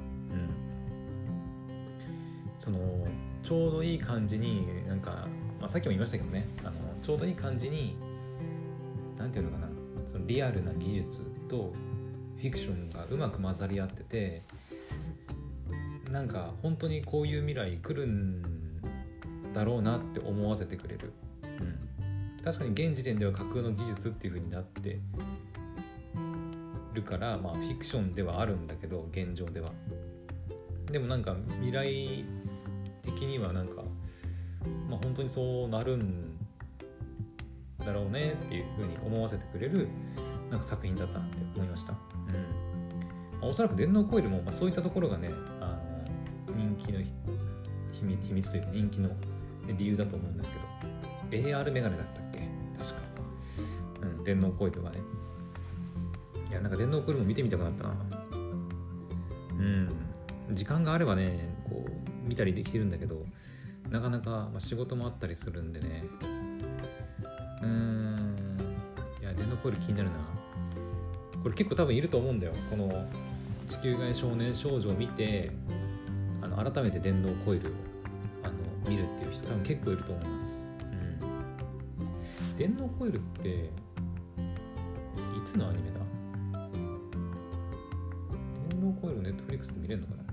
[3.46, 5.28] ちょうどいい感じになんか、
[5.60, 7.96] まあ、さっきも言いましたけどねあのちょうどいい感じに
[9.16, 9.72] 何て言うのかな
[10.04, 11.72] そのリアルな技術と
[12.36, 14.42] フィクションがうまく混ざり合ってて
[16.10, 18.42] なんか本当にこういう未来来るん
[19.54, 21.12] だろうなって思わせてくれる、
[21.44, 24.98] うん、確かに現時点では架空の技術っていう風になって
[26.94, 29.70] るからまあフィクションではあるんだけど現状では。
[30.90, 32.24] でもなんか未来
[33.16, 33.82] 的にはなんか
[34.88, 36.36] まあ本当にそうなるん
[37.78, 39.88] だろうねっていう風に思わせてくれる
[40.50, 41.98] なんか作品だったなって思いました、うん。
[43.40, 45.80] まあ、おそらく電脳コイルもまあそういったところがねあ
[46.48, 47.00] の人気の
[47.92, 49.10] 秘密というか人気の
[49.78, 50.50] 理由だと思うんです
[51.30, 52.40] けど AR メガネだったっけ？
[52.78, 53.00] 確か、
[54.02, 54.98] うん、電脳コイルがね。
[56.50, 57.94] いやなんか電脳コイルも見てみたくなったな。
[59.58, 59.88] うん。
[60.52, 61.55] 時間があればね
[62.26, 63.24] 見たりできてるんだけど
[63.90, 66.04] なかなか、まあ、仕事もあったりするんでね。
[67.62, 68.58] うん。
[69.20, 70.16] いや電脳コイル気になるな。
[71.42, 72.52] これ結構多分いると思うんだよ。
[72.68, 73.06] この
[73.66, 75.52] 地球外少年少女を見て
[76.42, 77.72] あの改めて電脳コイルを
[78.42, 78.54] あの
[78.88, 80.70] 見るっていう人多分結構いると思います、
[81.98, 83.70] うん、電脳コイルってい
[85.44, 86.00] つのアニメだ？
[88.68, 90.25] 電脳コイルネットフリックスで見れるのかな？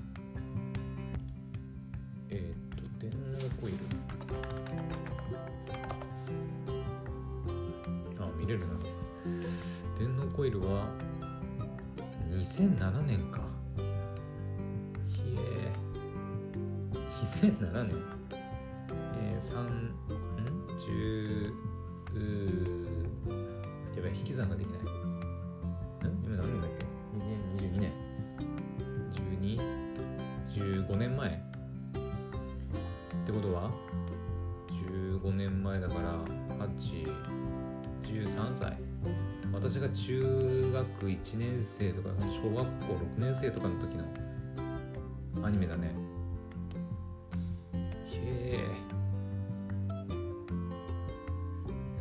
[41.34, 44.04] 1年生とか小学校6年生とかの時の
[45.44, 45.92] アニメだね。
[47.74, 48.60] へえ。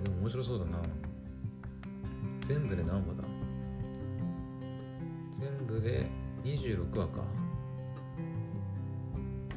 [0.05, 0.83] でも面白そうだな。
[2.45, 3.25] 全部で何話だ？
[5.33, 6.11] 全部で
[6.45, 7.25] 26話か。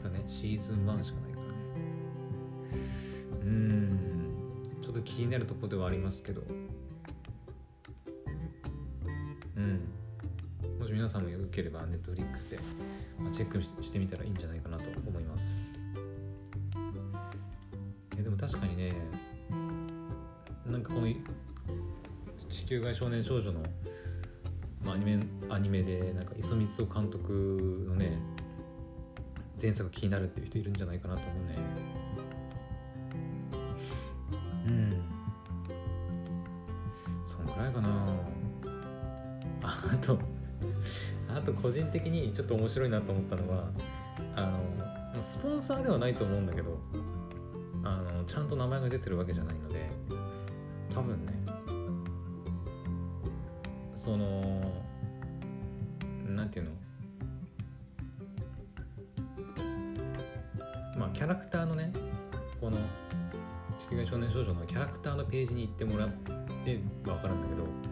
[0.02, 0.24] だね。
[0.26, 1.54] シーズン1しかないからね。
[3.44, 4.00] うん。
[4.82, 6.44] ちょっと気になるとこではありますけど。
[11.06, 12.58] 皆さんもよければ Netflix で
[13.32, 15.80] チェックしてみたらいいんじゃないかなと思います。
[18.18, 18.92] えでも確かにね
[20.66, 21.08] なんかこの
[22.50, 23.60] 地球外少年少女の、
[24.84, 28.18] まあ、アニメアニメでなんか磯光雄監督のね
[29.62, 31.95] 前作気になるっていう人いるんじゃないかなと思うね。
[42.00, 43.70] 的にちょっと面白いなと思ったのは
[44.36, 44.52] あ
[45.16, 46.78] のスポンサーではないと思うんだけど
[47.86, 49.90] あのちゃんと名前が出てるわけじゃないので
[50.94, 51.32] 多分ね
[53.96, 54.62] その
[56.28, 56.72] なんていうの
[60.98, 61.94] まあキャラクターのね
[62.60, 62.78] この
[63.80, 66.10] 「地球外少年少女」のキャラクターのページに行ってもら
[66.66, 67.85] えば分かるんだけど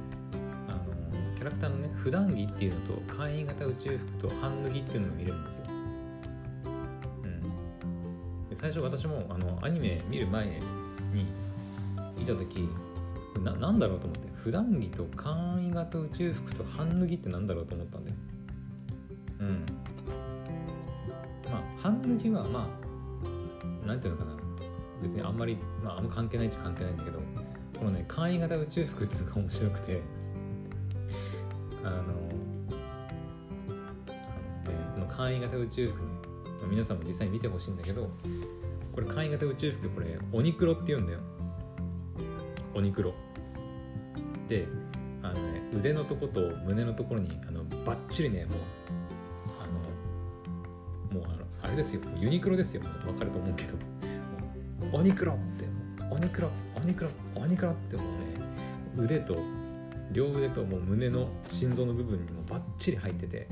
[1.63, 5.65] のキャラクターのね普段着っていうのと簡易型宇宙服と半脱ぎっていうのが見れるんですよ。
[7.23, 10.45] うん、で最初私もあのアニメ見る前
[11.13, 11.26] に
[12.17, 12.69] 見た時
[13.43, 18.15] ななんだろうと思って普段着と簡易型宇宙服と半脱ぎってなんだろうと思ったんだよ。
[19.39, 19.65] うん。
[21.52, 22.69] まあ半脱ぎはま
[23.84, 24.34] あなんていうのかな
[25.02, 27.19] 別にあんまり、まあ、あんま関係ないっちゃ関係ないんだけど
[27.78, 30.02] このね簡易型宇宙服っていうのが面白くて
[31.83, 32.11] あのあの、ね、
[34.93, 36.07] この簡易型宇宙服ね、
[36.69, 38.09] 皆さんも実際に見てほしいんだけど
[38.93, 41.19] これ簡易型宇宙服これオニクロって言うんだよ。
[42.75, 43.13] オニクロ
[44.47, 44.67] で
[45.21, 48.57] あの、ね、腕のとこと胸のところにあのバッチリねもう
[49.61, 52.01] あのもうあのあれですよ。
[52.17, 52.81] ユニクロですよ。
[53.05, 53.75] 分かると思うけど。
[54.91, 55.63] オニクロって。
[56.11, 59.35] オニクロオニクロオニクロってもうね腕と
[60.13, 63.47] 両腕ともう胸の心臓の部分にもバッチリ入ってて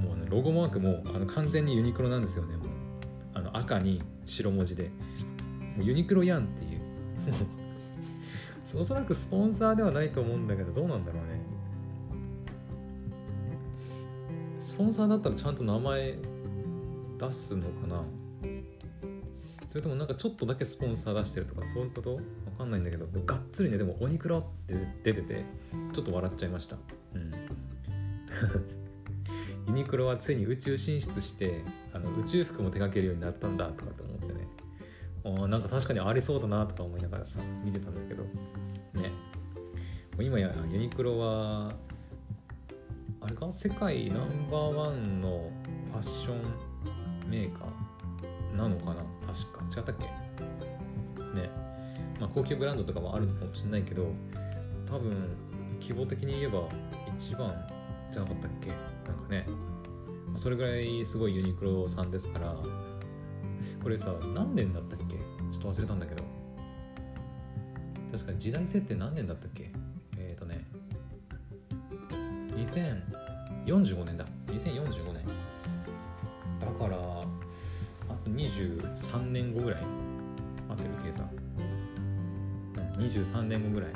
[0.00, 2.68] もうねロゴマークもあの完全にユニクロなんですよねもう。
[3.34, 4.90] あの赤に白文字で。
[5.76, 6.80] もうユニクロやんっていう。
[8.78, 11.40] お そらくスポンサーではないと思うんだけどどうなんだろうね。
[14.58, 16.16] スポンサーだったらちゃんと名前
[17.18, 18.02] 出すのかな。
[19.66, 22.20] それともなんかちょっとだけスポンサー出してるとかそういうこと？
[22.62, 25.44] かんないんだけどがっつりねでも「オニクロ」って出てて
[25.92, 26.76] ちょっと笑っちゃいました。
[27.14, 27.32] うん。
[29.68, 34.46] ユニクロはついに宇宙進出してあの宇宙服も手掛けるようになったんだとかって思ってね。
[35.24, 38.24] あなんか確かにありそうだなとか思いながらさ見てたんだけど。
[38.94, 39.10] ね。
[40.20, 41.72] 今やユニクロは
[43.20, 43.52] あれか？
[43.52, 45.50] 世界ナンバーワンの
[45.92, 49.04] ファッションメーカーなのかな？
[49.26, 49.64] 確か。
[49.78, 50.06] 違ったっけ？
[52.34, 54.06] 高級ブランドとかもあるのかもしれないけど
[54.86, 55.36] 多分
[55.80, 56.68] 規模的に言えば
[57.16, 57.54] 一番
[58.10, 58.68] じゃなかったっけ？
[58.68, 58.78] なん
[59.18, 59.46] かね。
[60.36, 62.56] それぐらいすごいユニクロさんですから
[63.82, 65.16] これさ何年だったっけ？
[65.16, 66.22] ちょっと忘れたんだけど。
[68.12, 69.70] 確かに時代設定何年だったっけ？
[70.16, 70.66] えっ、ー、とね。
[72.56, 74.26] 2045年だ。
[74.48, 75.24] 2045年。
[76.60, 79.82] だからあと23年後ぐらい。
[80.68, 81.28] 合ってる計算。
[82.98, 83.90] 23年後ぐらい。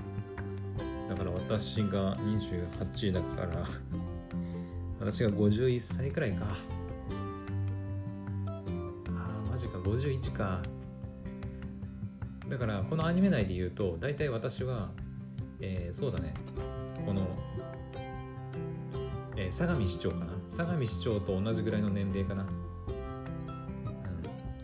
[1.09, 3.65] だから私が28だから
[4.99, 6.47] 私が51歳くらいか。
[8.47, 9.79] あーマジか。
[9.79, 10.63] 51か。
[12.49, 14.91] だからこのアニメ内で言うと大体私は、
[15.61, 16.35] えー、そうだね。
[17.05, 17.27] この、
[19.37, 20.33] えー、相模市長かな。
[20.49, 22.49] 相模市長と同じぐらいの年齢かな、うん、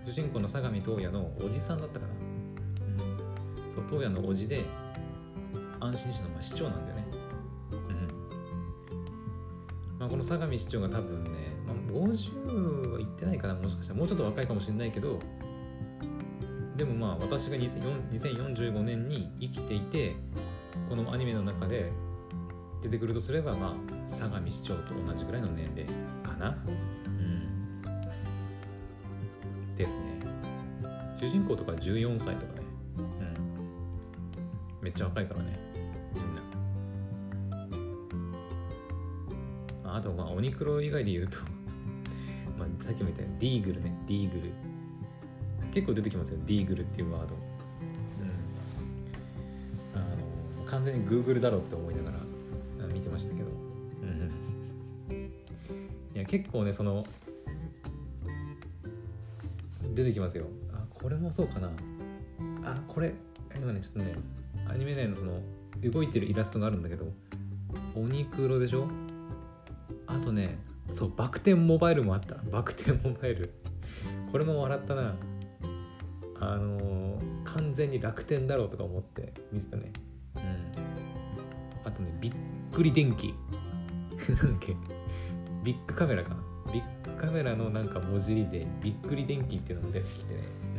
[0.06, 2.12] 主人公の相模東也のおじさんだったかな、
[3.92, 4.64] 東也のおじで
[5.80, 7.04] 安心市の、市長なんだよね。
[9.98, 11.30] まあ、この相模市長が多分ね、
[11.66, 13.98] まあ、50は言ってないかなもしかしたら。
[14.00, 15.20] もうちょっと若いかもしれないけど
[16.76, 20.16] でもまあ私が2045年に生きていて
[20.88, 21.92] このアニメの中で
[22.82, 25.86] 出てくるとすればまあ相模市長と同じぐらいの年齢
[26.24, 26.56] かな。
[26.66, 27.82] うん。
[29.76, 30.22] ですね。
[31.20, 32.61] 主人公とか14歳とかね。
[34.92, 35.58] っちゃ若いからね。
[39.84, 41.38] あとまあオニクロ以外で言うと
[42.58, 43.94] まあさっきも言ったようにディーグルね。
[44.06, 44.52] ディーグル。
[45.72, 46.38] 結構出てきますよ。
[46.46, 47.34] ディーグルっていうワード、
[49.94, 50.04] うん、あ
[50.60, 52.18] の完全に Google だろうって思いながら
[52.92, 53.48] 見てましたけど、
[54.02, 55.20] うん、
[56.14, 57.06] いや結構ねその
[59.94, 60.46] 出てきますよ。
[60.72, 61.70] あこれもそうかな。
[62.64, 63.14] あこれ。
[63.56, 64.14] 今ねちょっとね
[64.72, 65.40] アニメ内のその
[65.82, 67.12] 動いてるイラストがあるんだけど
[67.94, 68.88] オニクロでしょ？
[70.06, 70.58] あとね
[70.92, 72.36] そうバク転モバイルもあった。
[72.50, 73.52] バク転モバイル。
[74.30, 75.14] これも笑ったな。
[76.40, 79.92] あのー、完全に楽天だろうとか思って見てたね。
[80.36, 80.72] うん。
[81.84, 82.32] あとねびっ
[82.72, 83.34] くり電気。
[84.28, 84.74] なんだっけ？
[85.62, 86.36] ビッグカメラか
[86.72, 90.40] ビッグカメラのなんか文字りでびっくり電気っていうのも出てきてね。
[90.76, 90.78] う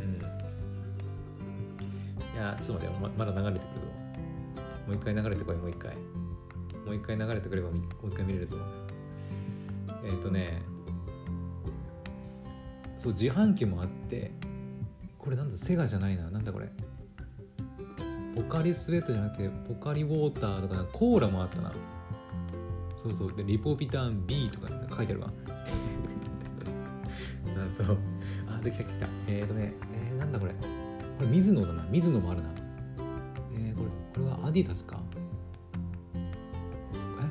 [2.35, 2.37] ん。
[2.37, 3.62] いやちょっと待ってままだ流れてる。
[4.87, 5.95] もう一回流れてこいもう一回。
[6.85, 8.57] もう一回流れてくればもう一回見れるぞ。
[10.03, 10.61] えっ、ー、とね
[12.97, 14.31] そう自販機もあって
[15.17, 16.29] これなんだセガじゃないな。
[16.29, 16.69] なんだこれ。
[18.35, 21.71] ポカリスエットじゃなくてポカリウォーターとかコーラもあったな。
[22.97, 23.33] そうそう。
[23.33, 25.31] でリポビタン B とか書いてあるわ。
[27.67, 27.97] あそう。
[28.49, 29.07] あできたできた。
[29.27, 29.73] えっ、ー、とね
[30.09, 30.53] えー、なんだこれ。
[30.53, 30.57] こ
[31.21, 31.85] れ水野だな。
[31.89, 32.49] 水野もあるな、
[34.53, 34.99] ディダスか。
[36.15, 36.19] え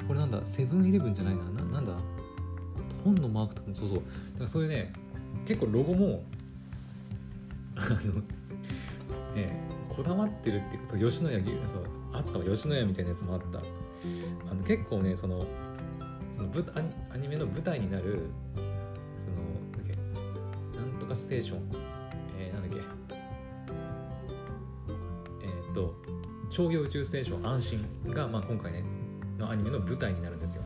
[0.06, 0.44] これなんだ？
[0.44, 1.44] セブンイレブンじゃないな。
[1.44, 1.92] ななんだ？
[3.04, 3.98] 本のマークとかもそうそう。
[3.98, 4.06] だか
[4.40, 4.92] らそういうね
[5.46, 6.24] 結構ロゴも
[7.76, 7.96] あの
[9.34, 12.44] ねこだわってるっていうかそう吉野家そうあったわ。
[12.44, 13.58] 吉野家みたいなやつもあった。
[14.50, 15.46] あの結構ねその
[16.30, 16.50] その
[17.12, 18.20] アニメの舞台になる
[19.20, 19.30] そ
[20.80, 21.81] のなんとかステーション。
[26.52, 28.84] 商業宇宙ステーション安心が、まあ、今回ね
[29.38, 30.62] のアニメの舞台になるんですよ。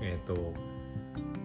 [0.00, 0.52] えー、っと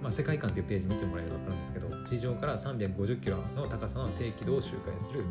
[0.02, 5.24] まあ、世界観っていうページ見てもらえれば分かるんですけど地上から350キロの高さの低軌道を周回する、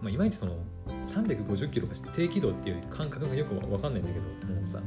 [0.00, 0.58] まあ、いまいちその
[1.04, 4.78] 350キロが低軌道っていう感覚がよく分かんないんだけどもうさ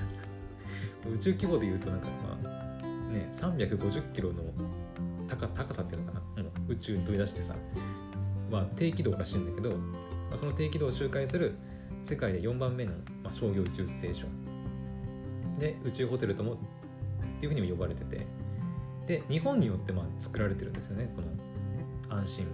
[1.10, 4.42] 宇宙規模で言うとなんかまあね350キロの
[5.26, 6.42] 高さ高さっていうのかな？
[6.42, 7.54] もう宇宙に飛び出してさ。
[8.50, 9.76] まあ低軌道らしいんだけど、
[10.36, 11.54] その低軌道を周回する
[12.02, 15.58] 世界で4番目の、まあ、商業宇宙ステーション。
[15.58, 16.56] で宇宙ホテルともっ
[17.40, 18.26] ていうふうにも呼ばれてて。
[19.06, 22.50] で日本によってまあ作られてるんですよねこの安心は。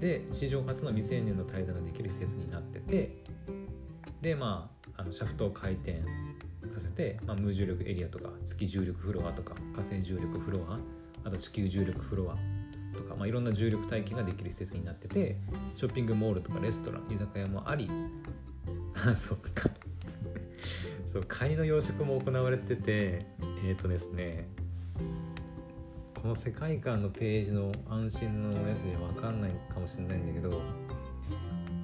[0.00, 3.24] で史上初の未成年の滞在ができる施設になってて。
[4.20, 6.02] でまああのシャフトを回転
[6.68, 10.78] させて、まあ、無重力エリアとか月重力フロアとか火星重力フロア
[11.24, 12.36] あと地球重力フロア
[12.94, 15.36] とか、まあ、いろんな重力体験ができる施設になってて
[15.74, 17.88] ショッピングモールとかレストラン居酒屋もあり
[19.16, 19.70] そうか。
[21.06, 23.26] そうカニの養殖も行われてて
[23.64, 24.48] えっ、ー、とですね
[26.20, 30.62] この世界観のページの安心のやつじゃ分かんないかもしれないんだけど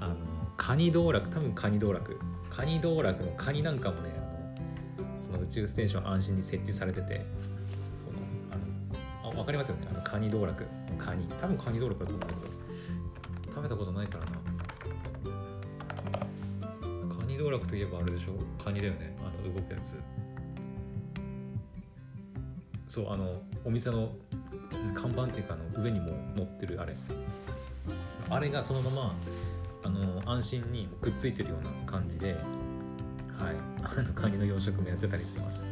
[0.01, 0.17] あの
[0.57, 2.19] カニ道楽多分カニ道楽。
[2.51, 4.11] カニ道楽のカニなんかもね
[5.21, 7.25] その宇宙ステーション安心に設置されてて
[9.41, 9.89] 分かりますよね。
[9.91, 10.63] あのカニ道楽。
[10.63, 10.69] の
[10.99, 11.27] カニ。
[11.41, 12.41] 多分カニ道楽だと思うんだけど。
[13.51, 14.33] 食べたことないからな。
[17.17, 18.63] カニ道楽といえばあれでしょ？
[18.63, 19.17] カニだよね。
[19.21, 19.97] あの動くやつ。
[22.89, 24.13] そうあのお店の
[24.95, 26.95] 看板っていうかの上にも乗ってるあれ。
[28.29, 29.15] あれがそのまま
[29.85, 33.55] あの安心にくっついてるような感じではい。
[33.83, 35.67] あのカニの養殖もやってたりします。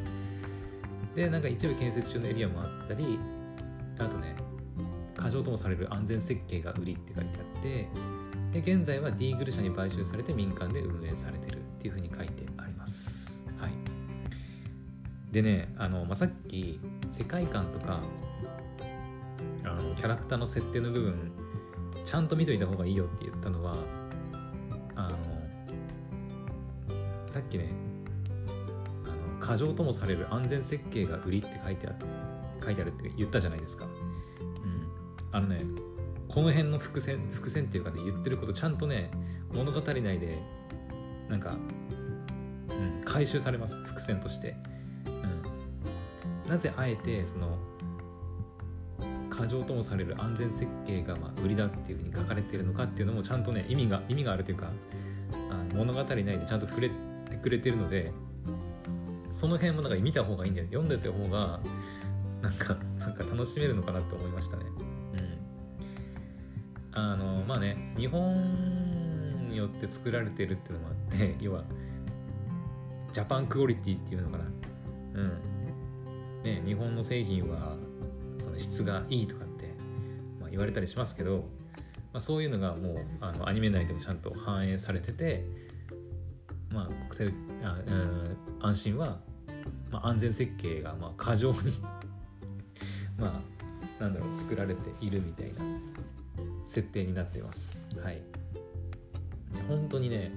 [1.14, 3.18] でなんか一部建設中のエリアもあったり
[3.98, 4.36] あとね
[5.16, 7.88] 過剰ともされる安全設計が売りって書いてあって
[8.52, 13.44] で現在はディーグル社に買収されて民間で運営されてるっていうふうに書いてあります。
[13.58, 13.72] はい。
[15.30, 16.80] でねあの、まあ、さっき
[17.10, 18.00] 世界観とか
[19.64, 21.32] あのキャラクターの設定の部分
[22.04, 23.76] ちゃんと見といた方がいいよって言ったのは
[24.94, 25.18] あの
[27.28, 27.68] さっきね
[29.04, 31.90] あの過剰ともされる安全設計が売りって書いてあ
[32.62, 33.84] 書いてあるって言ったじゃないですか。
[33.84, 33.90] うん、
[35.32, 35.62] あのね
[36.28, 39.10] この辺の伏線伏線っていうかね言ってることちゃんとね
[39.54, 40.38] 物語内で
[41.28, 41.56] なんか、
[42.70, 44.56] うん、回収されます伏線として。
[46.44, 47.58] うん、なぜあえてその
[49.38, 54.66] 過剰ともされる安全設計がまあ売りだっていうふうに書かれているのかっていうのもちゃんとね意味が意味があるというか
[55.50, 58.12] あ物語内でちゃんと触れてくれてるので
[59.30, 61.60] その辺もなんか見た方がいいんだよ読んでた方が
[62.42, 64.64] なんかなんか楽しめるのかなと思いましたね。
[65.14, 65.38] うん。
[66.92, 71.64] あのまあね日本によって作られてるっていうのもあって 要は
[73.12, 74.44] ジャパンクオリティっていうのかな。
[75.14, 75.32] うん。
[76.44, 77.76] ね日本の製品は
[78.38, 79.74] その質がいいとかって、
[80.40, 81.38] まあ、言われたりしますけど、
[82.12, 85.44] まあ、そういうのがもうあのアニメ内でもちゃんと反映されてて、
[86.70, 87.34] まあ、国際
[87.64, 89.18] あ、うん、安心は、
[89.90, 91.58] まあ、安全設計がまあ過剰に
[93.18, 93.42] ま
[93.98, 95.64] あなんだろう作られているみたいな
[96.64, 97.86] 設定になっています。
[98.02, 98.22] はい、
[99.68, 100.30] 本当にね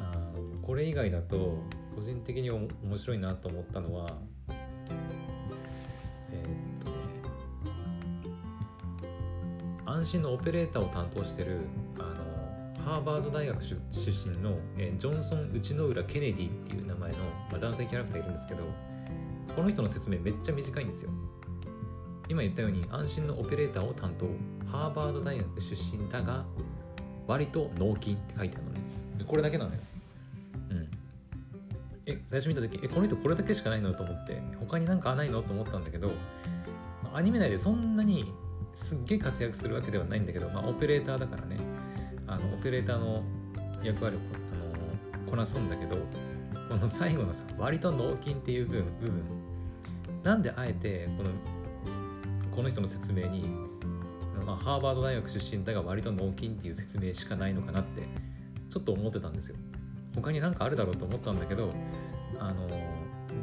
[0.00, 1.58] あこれ以外だと
[1.96, 4.16] 個人的に面白いなと思ったのは
[9.92, 11.60] 安心のオペレーターを担当してる
[11.98, 12.02] あ
[12.80, 13.76] のハーバード大学出
[14.28, 17.18] 身の、えジョンソン・内之浦・ケネディっていう名前の、
[17.50, 18.64] まあ、男性キャラクターいるんですけど
[19.54, 21.10] この人の説明めっちゃ短いんですよ
[22.32, 24.24] 今言ったように安心のオペレーターを担当
[24.66, 26.46] ハーバード大学出身だが
[27.26, 28.80] 割と脳筋って書いてあるのね。
[29.26, 29.78] これだけなのよ。
[30.70, 30.88] うん。
[32.06, 36.10] え最初見た時えこの人これだけしかないのと思って他になんかないのと思ったんだけど
[37.12, 38.32] アニメ内でそんなに
[38.72, 41.58] すっげえ活躍するわけではないんだけど、まあ、オペレーターだからね。
[42.26, 43.22] あのオペレーターの
[43.84, 44.20] 役割を
[44.54, 45.96] あのこなすんだけど
[46.70, 49.22] この最後のさ割と脳筋っていう部分部分。
[50.22, 51.30] なんであえてこの
[52.54, 53.48] この人の説明に、
[54.44, 58.02] まあ、ハーバード大学出身だが割と脳筋っていう説明しかないのかなって
[58.68, 59.56] ちょっと思ってたんですよ。
[60.14, 61.72] 他に何かあるだろうと思ったんだけど
[62.38, 62.68] あの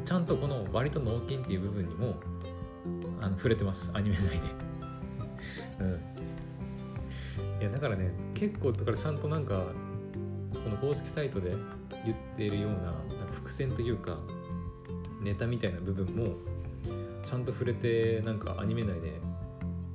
[0.04, 2.14] ちゃんとこの割と脳筋っていう部分にも
[3.20, 3.90] あの触れてます。
[3.94, 4.38] アニメ内で。
[5.80, 6.00] うん。
[7.60, 9.66] いやだからね結構だからちゃんとなんか
[10.54, 11.54] この公式サイトで
[12.04, 12.92] 言っているようなな
[13.32, 14.18] 伏線というか
[15.20, 16.34] ネタみたいな部分も
[17.30, 19.20] ちゃんと触れてなんかアニメ内で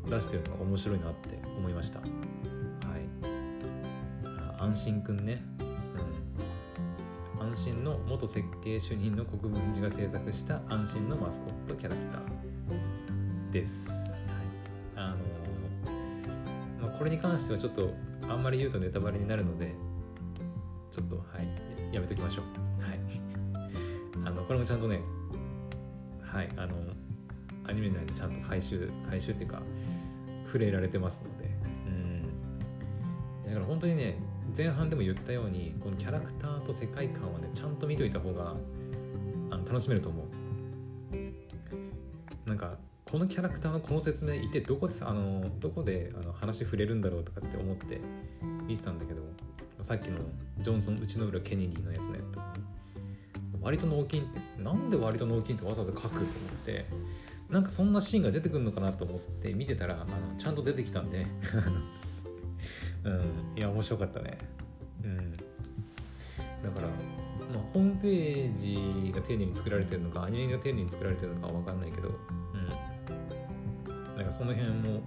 [0.09, 1.99] 出してるのが面白いなって思いました。
[1.99, 2.09] はい。
[4.57, 5.43] 安心くんね。
[7.41, 7.47] うん。
[7.51, 13.89] 安心の元設計主任の国分寺が制作した安心のマスコットキャラクターです。
[13.89, 13.99] はい、
[14.95, 15.17] あの
[16.87, 17.93] まあこれに関してはちょっと
[18.29, 19.75] あんまり言うとネタバレになるので
[20.89, 21.93] ちょっとはい。
[21.93, 22.43] やめときましょ
[22.79, 22.81] う。
[22.81, 22.99] はい。
[24.25, 25.01] あのこれもちゃんとね
[26.21, 26.49] はい。
[26.55, 26.95] あの
[27.67, 29.61] アニメ内でちゃんと回収回収っていうか
[30.45, 31.49] 触れられてますので。
[31.87, 32.21] うん。
[33.45, 34.17] だから本当にね
[34.55, 38.55] 前半でも言ったようにこのキャラクターと世界観はねちゃんと見といた方が
[39.51, 40.25] あの楽しめると思う。
[42.47, 47.99] なんかこのキャラクターのこの説明いてどこであのどこであの話触れるんだろうとかって思って
[48.67, 49.21] 見てたんだけど
[49.81, 50.17] さっきの
[50.59, 52.19] ジョンソン内之浦ケネディのやつね。
[53.61, 56.25] 割と脳筋ってなんで割と脳筋ってわざわざ書くと思っ
[56.65, 56.85] て
[57.49, 61.25] なんかそんなシーンが出てくるのかなと思って見てたらあのちゃんと出てきたんで。
[63.03, 63.21] うん。
[63.55, 64.37] いや面白かったね。
[65.03, 65.31] うん。
[65.31, 65.37] だ
[66.71, 66.87] から
[67.53, 72.09] まあ、ホームページが丁寧に作られてるのかアニメが丁寧に作られてるのかは分かんないけど。
[72.09, 72.11] う
[74.13, 74.17] ん。
[74.17, 75.03] なんかその辺も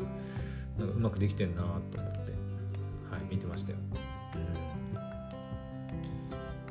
[0.78, 1.82] なんかうまくできてんなと思っ
[2.26, 2.28] て。
[3.10, 3.78] はい見てましたよ、
[4.34, 4.38] う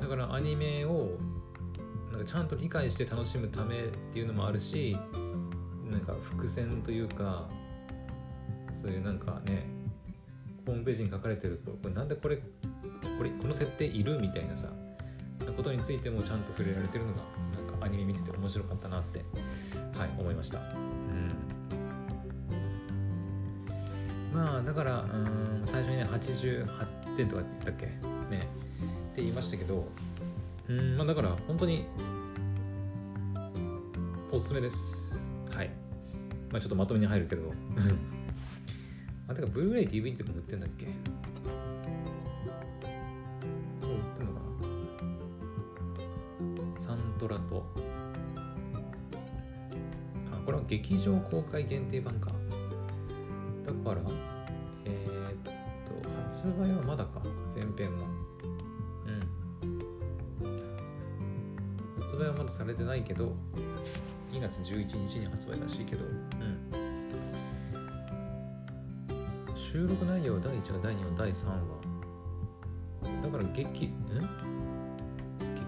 [0.00, 1.18] だからアニメを
[2.12, 4.96] なんかちゃんと理解して楽しむためっていうのもあるし
[5.98, 7.48] なんか伏線というか
[8.72, 9.66] そういうなんかね
[10.64, 12.42] ホームページに書かれてるこれなんでこれこ
[13.22, 14.68] れこの設定いるみたいなさ
[15.56, 17.22] ことについてもちゃんと触れられてるのが
[17.68, 19.24] なんかアニメ見てて面白かったなって
[19.98, 20.58] はい思いました。
[20.58, 21.32] うん。
[24.32, 27.86] まあだからうん最初にね88点とかって言ったっけ？
[27.86, 28.48] ね。
[29.12, 29.88] って言いましたけど
[30.68, 31.86] うんまあだから本当に
[34.30, 35.07] おすすめです。
[36.50, 37.52] まあちょっとまとめに入るけど。
[39.28, 40.86] あてかブルーレイ DVD とかも売ってんだっけ？
[40.86, 40.92] ど
[43.88, 44.32] う売っても
[46.72, 46.80] な？
[46.80, 47.66] サントラと。
[50.32, 52.32] あこれは劇場公開限定版か。
[53.66, 54.00] だから
[54.86, 55.50] えー、っと
[56.24, 57.20] 発売はまだか。
[57.54, 58.06] 前編も。
[59.04, 59.20] うん。
[62.00, 63.36] 発売はまだされてないけど。
[64.30, 66.04] 2月11日に発売らしいけど。
[66.04, 66.70] うん。
[69.54, 71.54] 収録内容は第1話第2話第3話。
[73.22, 73.96] だから劇ん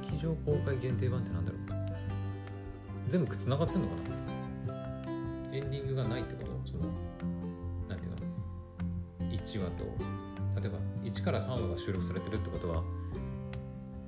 [0.03, 1.61] 劇場公開限定版ってなんだろう？
[3.09, 3.95] 全部つながってんのか
[4.69, 4.75] な？
[5.53, 6.71] エンディングがないってこと？
[6.71, 6.85] その
[7.89, 8.13] なんていう
[9.31, 9.85] の？1話と。
[10.61, 12.83] 例えば1から3話が収録されてるってことは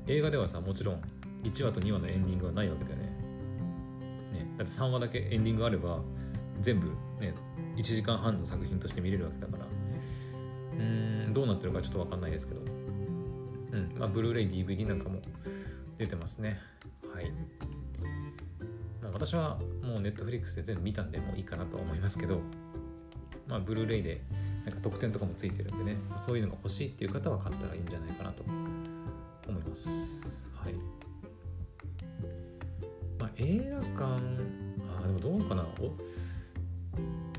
[0.07, 1.03] 映画ではさもちろん
[1.45, 3.02] 1話と2話のエンディングはないわけだよねね
[4.63, 6.01] だって3話だけエンディングあれば
[6.61, 6.89] 全部
[7.21, 7.35] ね
[7.77, 9.67] 1時間半の作品として見れるわけだから。
[10.75, 12.61] うんどうなってるかちょっと分かんないですけど。
[12.61, 15.21] うんまあブルーレイ DVD なんかも
[15.99, 16.61] 出てますね。
[17.13, 17.33] はい。
[19.03, 22.41] ま、私はもうネットフリックスで全部見たんでもういいかなとは思いますけど。
[23.49, 24.23] まあブルーレイで
[24.65, 25.97] なんか特典とかもついてるんでね。
[26.17, 28.45] そういうのが欲しいっていう方は買ったらいいんじゃないかなと
[29.49, 30.42] 思います。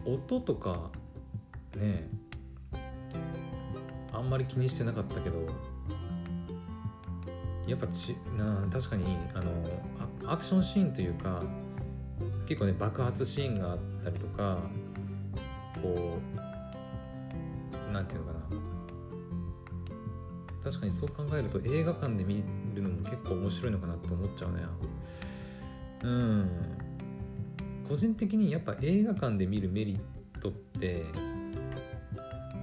[0.05, 0.91] 音とか
[1.77, 2.09] ね
[4.11, 5.47] あんまり気にしてなかったけど
[7.67, 9.51] やっぱちな確かにあの
[10.25, 11.43] アクションシーンというか
[12.45, 14.59] 結構ね爆発シーンがあったりとか
[15.81, 16.17] こ
[17.89, 18.73] うなんていうのかな。
[20.63, 22.41] 確かにそう考えると映画館で見
[22.73, 24.63] るのも結構面白いのかなと思っちゃうね。
[26.03, 26.82] うん。
[27.87, 29.99] 個人的にやっぱ映画館で見るメリ
[30.37, 31.05] ットって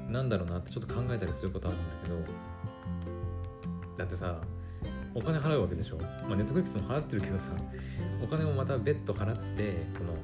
[0.09, 2.17] なんだろうなってちょっと考えたりすることあるんだけど
[3.99, 4.41] だってさ
[5.15, 5.99] お金払うわけでしょ？
[5.99, 7.51] まあネットフリックスも払ってるけどさ
[8.23, 10.15] お金もまた別途払ってその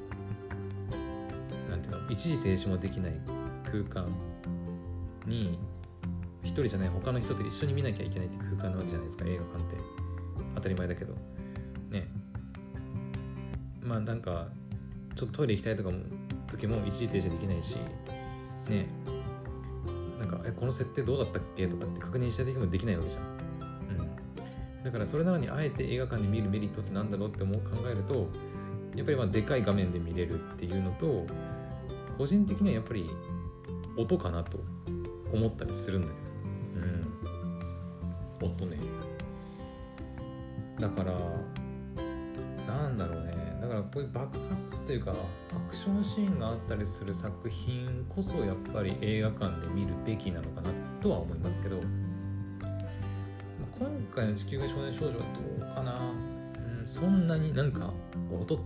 [1.70, 3.12] なんていうの一時停止もできない
[3.64, 4.08] 空間
[5.26, 5.58] に
[6.42, 9.76] 一人じゃない他の人と一緒に見なきゃいけないって空間なわけじゃないですか映画館って。
[10.54, 11.14] 当たり前だけど。
[11.90, 12.08] ね。
[13.82, 14.48] まあなんか
[15.16, 15.98] ちょっとトイレ行きたいとかも
[16.46, 17.76] 時も一時停止できないし
[18.68, 18.86] ね。
[20.20, 23.22] なんかえこの設定どうだったっけとかって確認した時もできないわけじゃん。
[23.22, 24.84] うん。
[24.84, 28.28] だからそれなのにあえて映画館で見るメリットって何だろうって思う考えると
[28.94, 31.26] やっぱりまあでかい画面で見れるっていうのと
[32.18, 33.08] 個人的にはやっぱり
[33.96, 34.58] 音かなと
[35.32, 36.14] 思ったりするんだけ
[38.42, 38.46] ど。
[38.46, 38.52] うん。
[38.52, 38.76] 音ね。
[40.78, 41.12] だから
[42.66, 43.25] なんだろう
[43.92, 45.12] こういう爆発というか
[45.54, 50.70] アクションシーンがあったりする作品こそやっぱり映画館で見るべきなのかな
[51.00, 51.80] とは思いますけど
[53.78, 55.24] 今回の地球外少年少女は
[55.58, 56.00] どうかな、
[56.80, 57.92] うん、そんなになんか
[58.32, 58.58] 音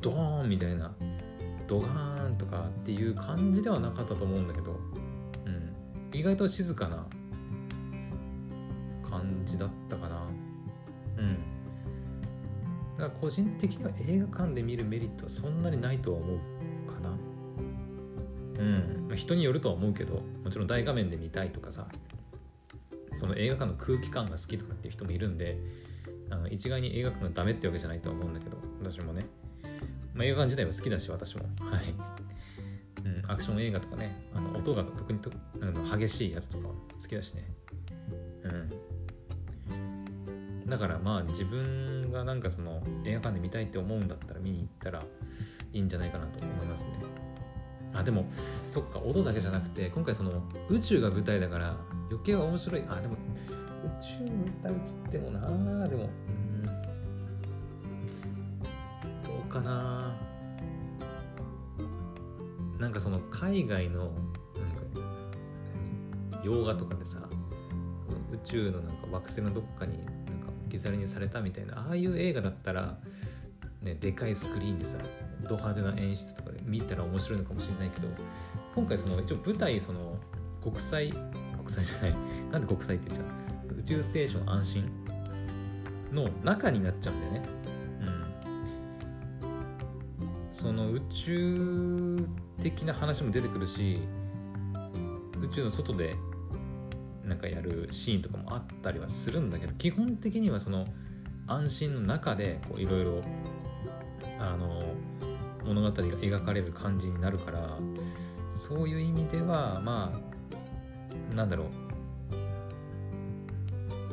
[0.00, 0.94] ドーンみたいな
[1.66, 4.78] ドガーンとかっていう感じではなかったと思うんだけど、
[5.46, 5.74] うん、
[6.12, 7.06] 意外と静かな
[9.08, 10.22] 感じだったかな。
[11.18, 11.53] うん。
[12.98, 16.38] だから個人的には映画館で見るメリットはそんなにないとは思う
[16.92, 17.10] かな。
[18.58, 18.94] うん。
[19.16, 21.86] 人によるとは思うけどもちろん大画面で見たいとかさ
[23.14, 25.58] その映画館の空気感が好きとかっていう人もいるんで
[26.30, 29.22] あの一概に映画館がダメってわけじゃないとは思うんだけど私もね、
[30.14, 31.44] まあ、映画館自体は好きだし私も。
[31.60, 31.94] はい、
[33.04, 35.30] うん、アクション映画とかねあの音が特にと
[35.60, 37.44] あの激しいやつとか好きだしね。
[38.44, 38.72] うん
[40.66, 45.02] だからまあ自分がなんかその映画館で見たいって思うんだったら見に行ったら
[45.72, 46.92] いいんじゃないかなと思いますね。
[47.92, 48.26] あでも
[48.66, 51.76] そっか音だけじゃなくて今回その宇宙が舞台だから
[52.10, 52.84] 余計面白い。
[52.88, 53.18] あでも宇
[54.02, 56.64] 宙の歌うつってもなでもうん。
[56.64, 56.70] ど
[59.46, 60.16] うかな
[62.78, 64.20] なんかその海外のなんか
[66.42, 67.28] 洋画とかでさ
[68.32, 69.98] 宇宙のなんか惑星のどっかに
[70.76, 72.98] き去りにされたみたいなああいう映画だったら、
[73.82, 74.98] ね、でかいスクリーンでさ
[75.42, 78.08] ド派手な演出とかで見たら面白いのかもしれないけど
[78.74, 80.16] 今回その一応舞台その
[80.62, 82.14] 国際国際じゃない
[82.52, 83.24] なんで国際って言っちゃ
[83.74, 84.90] う宇宙ステーション安心
[86.12, 87.42] の中になっちゃうんだよね。
[89.40, 92.26] うん、その宇宙
[92.62, 94.00] 的な話も出てくるし
[95.42, 96.14] 宇宙の外で
[97.26, 100.86] なんかやるシーンとかもあったりはするんだけど基本的にはその
[101.46, 103.22] 安心の中でいろいろ
[104.38, 104.82] あの
[105.64, 107.78] 物語が描かれる感じになるから
[108.52, 110.12] そういう意味ではま
[111.32, 111.66] あなんだろう。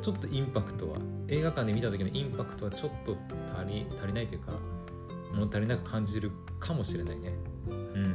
[0.01, 0.97] ちょっとインパクトは
[1.27, 3.15] 映画館で見た時のインパクトはちょっと
[3.55, 4.53] 足り足りないというか
[5.31, 7.33] 物足りなく感じるかもしれないね。
[7.69, 8.03] うん。
[8.03, 8.09] ま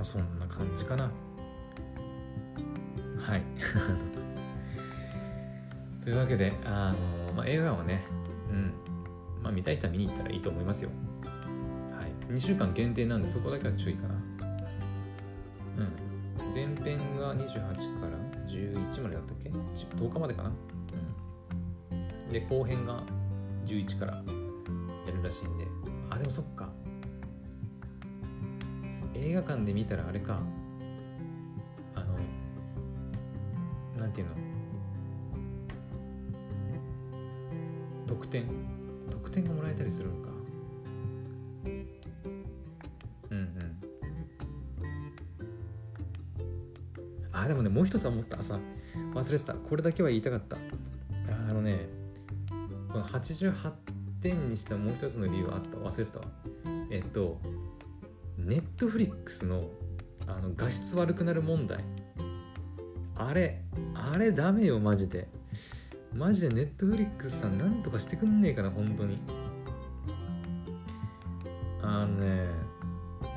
[0.00, 1.12] あそんな感じかな。
[3.18, 3.42] はい。
[6.04, 6.94] というわけであ
[7.26, 8.04] の、まあ、映画はね
[8.50, 8.72] うん。
[9.42, 10.90] まあ見たい人は見に行ったらいいと思いますよ。
[11.92, 12.12] はい。
[12.32, 14.14] 2週間限定なんでそこだけは注意かな。
[15.78, 16.54] うん。
[16.54, 18.12] 前編が28から
[18.46, 20.52] 11までだったっけ？10日までかな。
[21.92, 22.32] うん。
[22.32, 23.02] で後編が
[23.66, 24.22] 11から
[25.06, 25.66] やるらしいんで。
[26.10, 26.70] あでもそっか。
[29.14, 30.42] 映画館で見たらあれか。
[34.08, 34.32] なんていうの？
[38.06, 38.46] 特典
[39.10, 40.30] 特典がもらえたりするのか。
[43.30, 43.78] うんうん。
[47.32, 48.42] あでもねもう一つは思った。
[48.42, 48.58] さ
[49.14, 49.52] 忘れてた。
[49.52, 50.56] これだけは言いたかった。
[51.50, 51.86] あのね
[52.90, 53.70] この88
[54.22, 55.76] 点にしたもう一つの理由はあった。
[55.76, 56.24] 忘れてたわ。
[56.90, 57.38] えっと
[58.38, 59.68] ネットフリックスの
[60.26, 61.84] あの画質悪くなる問題。
[63.20, 63.64] あれ
[64.12, 65.28] あれダメよマジで。
[66.14, 69.18] マジでネットフリックスさんなんとかしてくんねえかな本当に。
[71.82, 72.46] あのね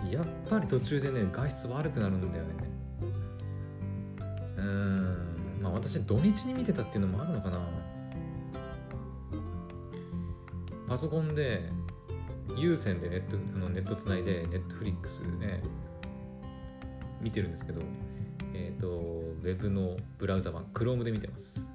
[0.09, 2.53] やっぱり途中でね画質悪くなるんだよね。
[4.57, 7.59] うんまあ私土日に見てたっていうのもあるのかな。
[10.87, 11.69] パソコンで
[12.57, 15.61] 有線でネットネットつないでネットフリックスね
[17.21, 17.81] 見てるんですけど、
[18.81, 21.65] とウェブのブラウザ版 Chrome で見てます。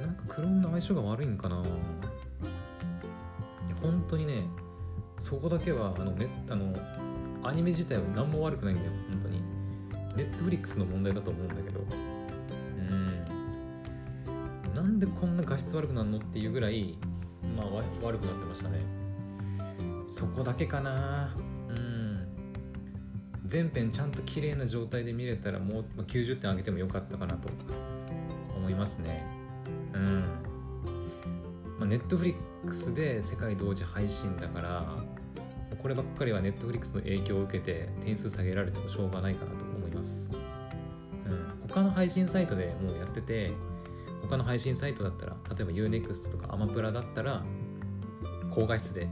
[0.00, 1.56] なんか Chrome の相性が悪いんかな。
[1.56, 1.64] いや
[3.80, 4.44] 本当にね
[5.18, 6.76] そこだけはあのネあの
[7.42, 9.42] アニメ自体は何も悪くないんだよ本当に。
[10.14, 11.80] ネットフリックスの問題だと思うんだけど。
[11.80, 14.74] うん。
[14.74, 16.98] なんでこんな画質悪くなるのっていうぐらい
[17.56, 17.66] まあ
[18.02, 18.78] 悪くなってましたね。
[20.08, 21.34] そこだけかな。
[23.52, 27.50] 全編ちゃんと綺麗な状態で見れたらもう90点上げてもよかったかなと
[28.56, 29.26] 思いますね。
[29.92, 30.20] うん。
[31.78, 34.96] まあ、ネットフリックスで世界同時配信だから
[35.82, 40.30] こればっかりはネットフリックスの影響を受けて点数下げられてもしょうがないかなと思います、
[41.26, 43.50] うん、他の配信サイトでもうやってて
[44.22, 47.42] 他の配信サイトだったら例えば UNEXT とかアマプラだったら
[48.54, 49.08] 高画質で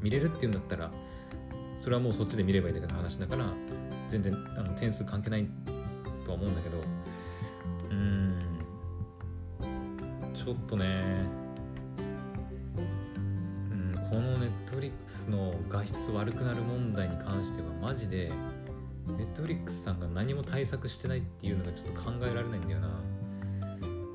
[0.00, 0.90] 見れるっていうんだったら
[1.78, 3.44] それはもうそっちで見ればいいだけの話だから
[4.08, 5.48] 全然あの点数関係ない
[6.24, 6.78] とは思うんだけど。
[7.90, 8.38] うん。
[10.34, 11.24] ちょっとね。
[12.76, 18.30] うんこのネットフリックスの画質悪くなる問題に関してはマジで
[19.06, 23.00] ネットフリックスさんが何も対策してないっていうのがちょっと考えられないんだよな。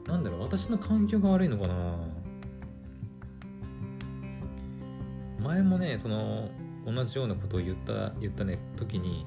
[0.08, 1.96] なんだろう私の環境が悪いのかな。
[5.40, 6.50] 前もねその
[6.86, 9.26] 同じようなことを言った言ったね時に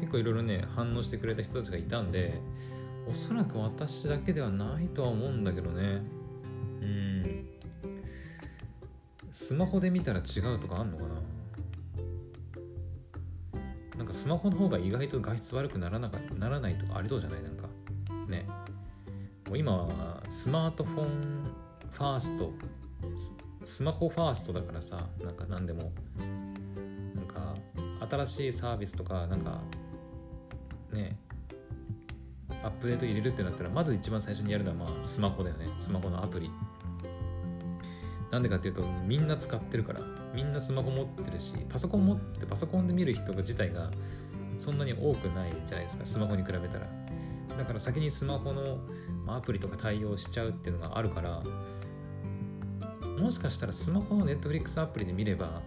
[0.00, 2.40] 結構いろいろね反応してくれた人たちがいたんで
[3.08, 6.02] おそらく私だけではないとは思うんだけどね。
[6.80, 7.46] うん。
[9.30, 11.10] スマホで見たら違うとかあんのかな？
[13.98, 17.42] なんかスマホの方が意外と画質悪くならなかならないとかありそうじゃない？
[17.42, 17.68] なんか。
[18.28, 18.46] ね。
[19.46, 21.46] もう今はスマートフォン
[21.90, 22.52] ファースト。
[23.64, 25.92] スマホファーストだからさなんか何でも。
[26.18, 27.54] なんか
[28.08, 29.60] 新しいサービスとかなんか
[30.92, 31.16] ね
[32.62, 35.66] アップデート入れるってなったらまず一番最初にやるのはまあスマホだよね。
[35.78, 36.50] スマホのアプリ。
[38.30, 40.00] なんでかっていうとみんな使ってるから。
[40.34, 43.90] みんなスマホ持ってるしパソコン持ってパソコンで見る人自体が
[44.60, 46.04] そんなに多くないじゃないですか。
[46.04, 46.86] スマホに比べたら。
[47.58, 48.78] だから先にスマホの
[49.26, 51.42] アプリとか対応しちゃうっていうのがあるから
[53.18, 55.62] もしかしたらスマホの Netflix アプリで見れば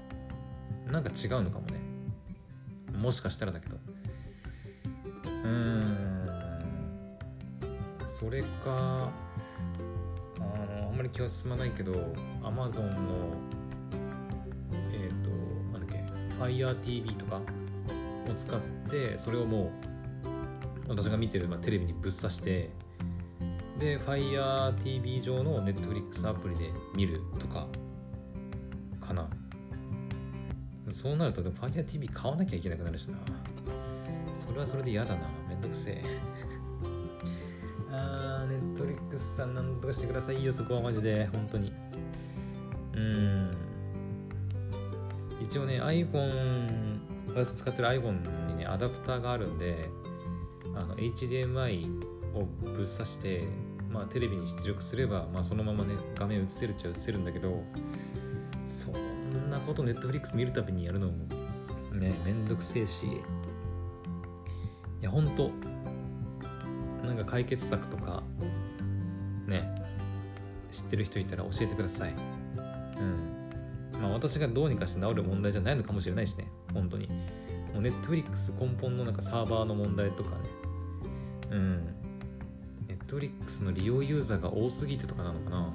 [0.87, 1.79] なんか違うのかもね。
[2.97, 3.72] もしかしたらだけど。
[5.43, 5.83] うん。
[8.05, 11.91] それかあのあんまり気は進まないけど
[12.41, 13.33] Amazon の
[14.91, 15.29] えっ、ー、と
[15.71, 15.97] なんだっけ
[16.41, 17.41] FireTV とか
[18.29, 19.71] を使ってそれをも
[20.87, 22.69] う私が見てる、まあ、テレビにぶっ刺して
[23.79, 27.67] で FireTV 上の Netflix アプリで見るとか
[29.01, 29.29] かな。
[30.91, 33.17] そうなるとでも FireTV 買わなきゃいけなくなるしな。
[34.35, 35.29] それはそれで嫌だな。
[35.49, 36.03] めんどくせえ。
[37.91, 40.51] あー Netflix さんなんとかしてくださいよ。
[40.51, 41.27] そこはマジで。
[41.27, 41.71] 本当に。
[42.95, 43.57] うん。
[45.43, 49.89] 一応ね iPhone 私使ってる iPhone にねアダプターがあるんで
[50.75, 51.85] あの HDMI
[52.33, 53.43] をぶっ刺して
[53.91, 57.63] まあテレビに出力すれば、まあ、そのままね画面映せるっちゃ映せるんだけど
[58.67, 61.27] そんなこと Netflix 見るたびにやるのも
[61.93, 63.21] ねめんどくせえし。
[65.03, 65.51] いやほんと
[67.03, 68.23] なんか解決策とか
[69.45, 69.69] ね
[70.71, 72.13] 知ってる人いたら教えてください。
[72.13, 73.99] うん。
[74.01, 76.47] まあ私がどうにかして治る問題じゃないのかもしれないしね。
[76.73, 77.07] 本当に。
[77.73, 80.35] もうネットフリックス根本のなんかサーバーの問題とかね。
[81.51, 81.85] うん。
[82.87, 85.73] ネットフリックスの利用ユーザーが多すぎてとかなのかな。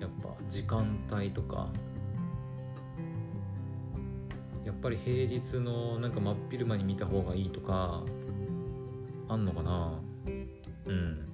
[0.00, 1.68] やっぱ時間帯とか。
[4.64, 8.04] やっぱり平日のなんか真っ昼間に見た方がいいとか。
[9.28, 10.00] あんのかな？
[10.86, 11.28] うん。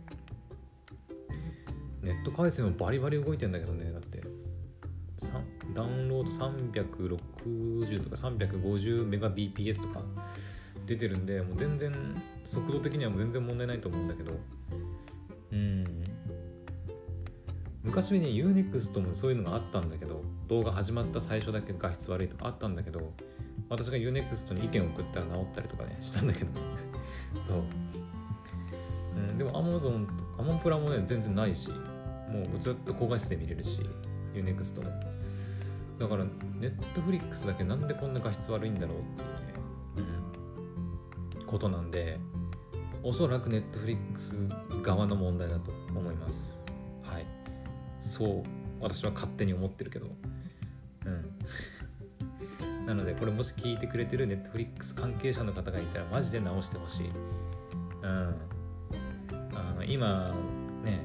[2.03, 4.23] ネット回線もバリバリ動いてんだけどねだって。
[5.75, 10.03] ダウンロード360とか350メガ BPS とか
[10.85, 11.93] 出てるんでもう全然
[12.43, 14.33] 速度的にはもう全然問題ないと思うんだけど。
[15.53, 15.85] うん。
[17.85, 23.13] 昔はね UNEXT もそういうのがあったんだけど動画始まった最初だけ画質悪いとかあったんだけど
[23.73, 26.51] 私が UNEXT に意見を送ったら直ったりとかねしたんだけど
[27.41, 27.63] そう、
[29.17, 30.07] うん、でも Amazon
[30.39, 33.81] アマプラもね全然ないしもうずっと高画質で見れるし
[34.35, 34.91] UNEXT も。
[35.99, 40.15] だから Netflix だけなんでこんな画質悪いんだろうっていうね、
[41.41, 42.19] うん、ことなんで
[43.03, 46.63] おそらく Netflix 側の問題だと思います。
[47.03, 47.27] はい。
[48.01, 48.43] そう
[48.81, 50.09] 私は勝手に思ってるけど。
[52.87, 57.11] なのでこれもし聞いてくれてる Netflix 関係者の方がいたらマジで直してほしい。
[58.03, 58.35] うん。
[59.55, 60.35] あの今
[60.85, 61.01] ね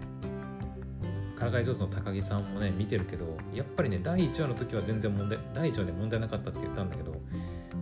[1.37, 7.21] からかい上手の高木さんもね見てるけどやっぱりね第1話の時は全然問題第1話で問題なかったって言ったんだけど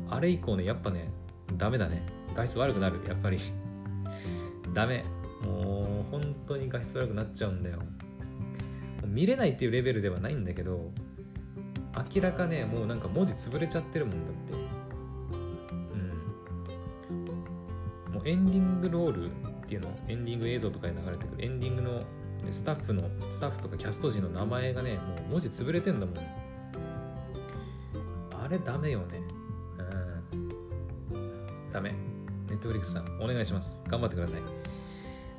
[0.09, 1.09] あれ以降ねやっぱね
[1.57, 2.01] ダメだね。
[2.35, 2.99] 画質悪くなる。
[3.07, 3.39] やっぱり。
[4.73, 5.05] ダメ。
[5.41, 7.79] もう本当に画質悪くなっちゃうんだよ。
[9.05, 10.91] 見れないっていうレベルではないんだけど
[12.13, 14.53] 明らかねもうなんか文字潰れちゃってるもんだって。
[18.07, 18.13] うん。
[18.13, 19.33] もうエンディングロールっ
[19.67, 21.43] ていうのエンディング映像とかで流れてくる。
[21.43, 22.03] エンディングの
[22.51, 26.17] スタッフのスタッフとかキャスト陣の名前がねもう文字潰れてんだもん。
[28.43, 29.21] あれダメよね。
[30.33, 30.49] うん。
[31.71, 31.91] ダメ。
[32.47, 33.81] ネットフリックスさんお願いします。
[33.87, 34.41] 頑張ってください。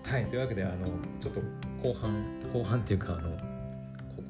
[0.03, 0.87] はいというわけであの
[1.21, 1.41] ちょっと
[1.83, 3.31] 後半後半っていうかあの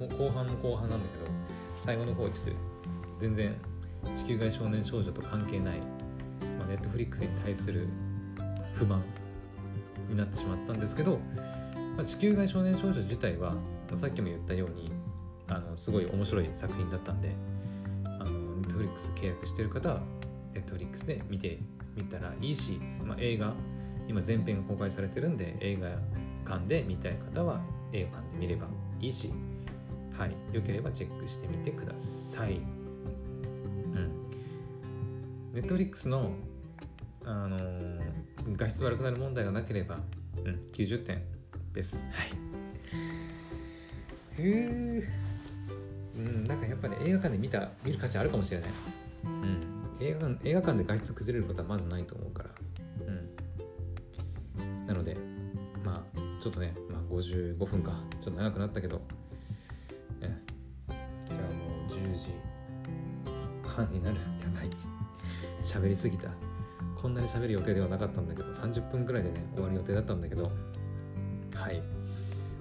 [0.09, 1.36] 後半の後半なんだけど。
[1.87, 2.53] 最後の方ちょっと
[3.20, 3.57] 全然
[4.14, 5.78] 地球外少年少女と関係ない、
[6.59, 7.89] まあ、ネットフリックスに対する
[8.74, 9.03] 不満
[10.09, 11.18] になってしまったんですけど
[11.97, 13.61] まあ、地球外少年少女自体は、ま
[13.95, 14.93] あ、さっきも言ったように
[15.49, 17.34] あのすごい面白い作品だったんで
[18.05, 20.03] あのネットフリックス契約してる方は
[20.53, 21.59] ネットフリックスで見て
[21.97, 23.55] みたらいいし、まあ、映画
[24.09, 25.89] 今全編が公開されてるんで映画
[26.49, 27.61] 館で見たい方は
[27.93, 28.66] 映画館で見れば
[29.01, 29.32] いいし
[30.18, 30.34] はい。
[30.54, 32.56] よければチェックしてみてください。
[32.56, 34.30] うん。
[35.52, 36.32] ネットフリックスの
[37.24, 38.00] あのー、
[38.56, 39.98] 画質悪くなる問題がなければ、
[40.36, 41.22] うん、90点
[41.72, 41.96] です。
[42.12, 42.46] はい。
[44.38, 45.26] へえ
[46.16, 48.70] うんなんかやっぱね映画館で見た見る価値あるかもしれない。
[49.24, 49.96] うん。
[50.00, 52.50] 映画館映画館で画質崩れることはまずないと思うから。
[54.58, 54.86] うん。
[54.86, 55.16] なので
[55.84, 58.04] まあちょっとね、まあ、55分か。
[58.22, 59.02] ちょっと長くなったけど
[63.77, 64.16] ファンになる。
[64.16, 64.22] や
[64.59, 64.70] ばい。
[65.62, 66.31] 喋りすぎた。
[66.97, 70.51] こんなに喋る予定ではなかったんだけど30分くらいでね終わる予定だったんだけど。
[71.55, 71.83] はい。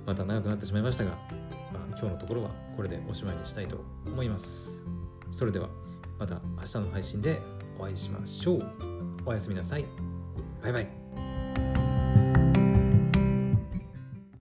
[0.06, 4.84] また長くなってしまいましたが、まあ、今日のところはこれでおしまいにしたいと思います。
[5.32, 5.70] それでは
[6.20, 7.42] また明日の配信で
[7.80, 8.64] お会いしましょう。
[9.26, 9.86] おやすみなさい。
[10.62, 11.05] バイバイ。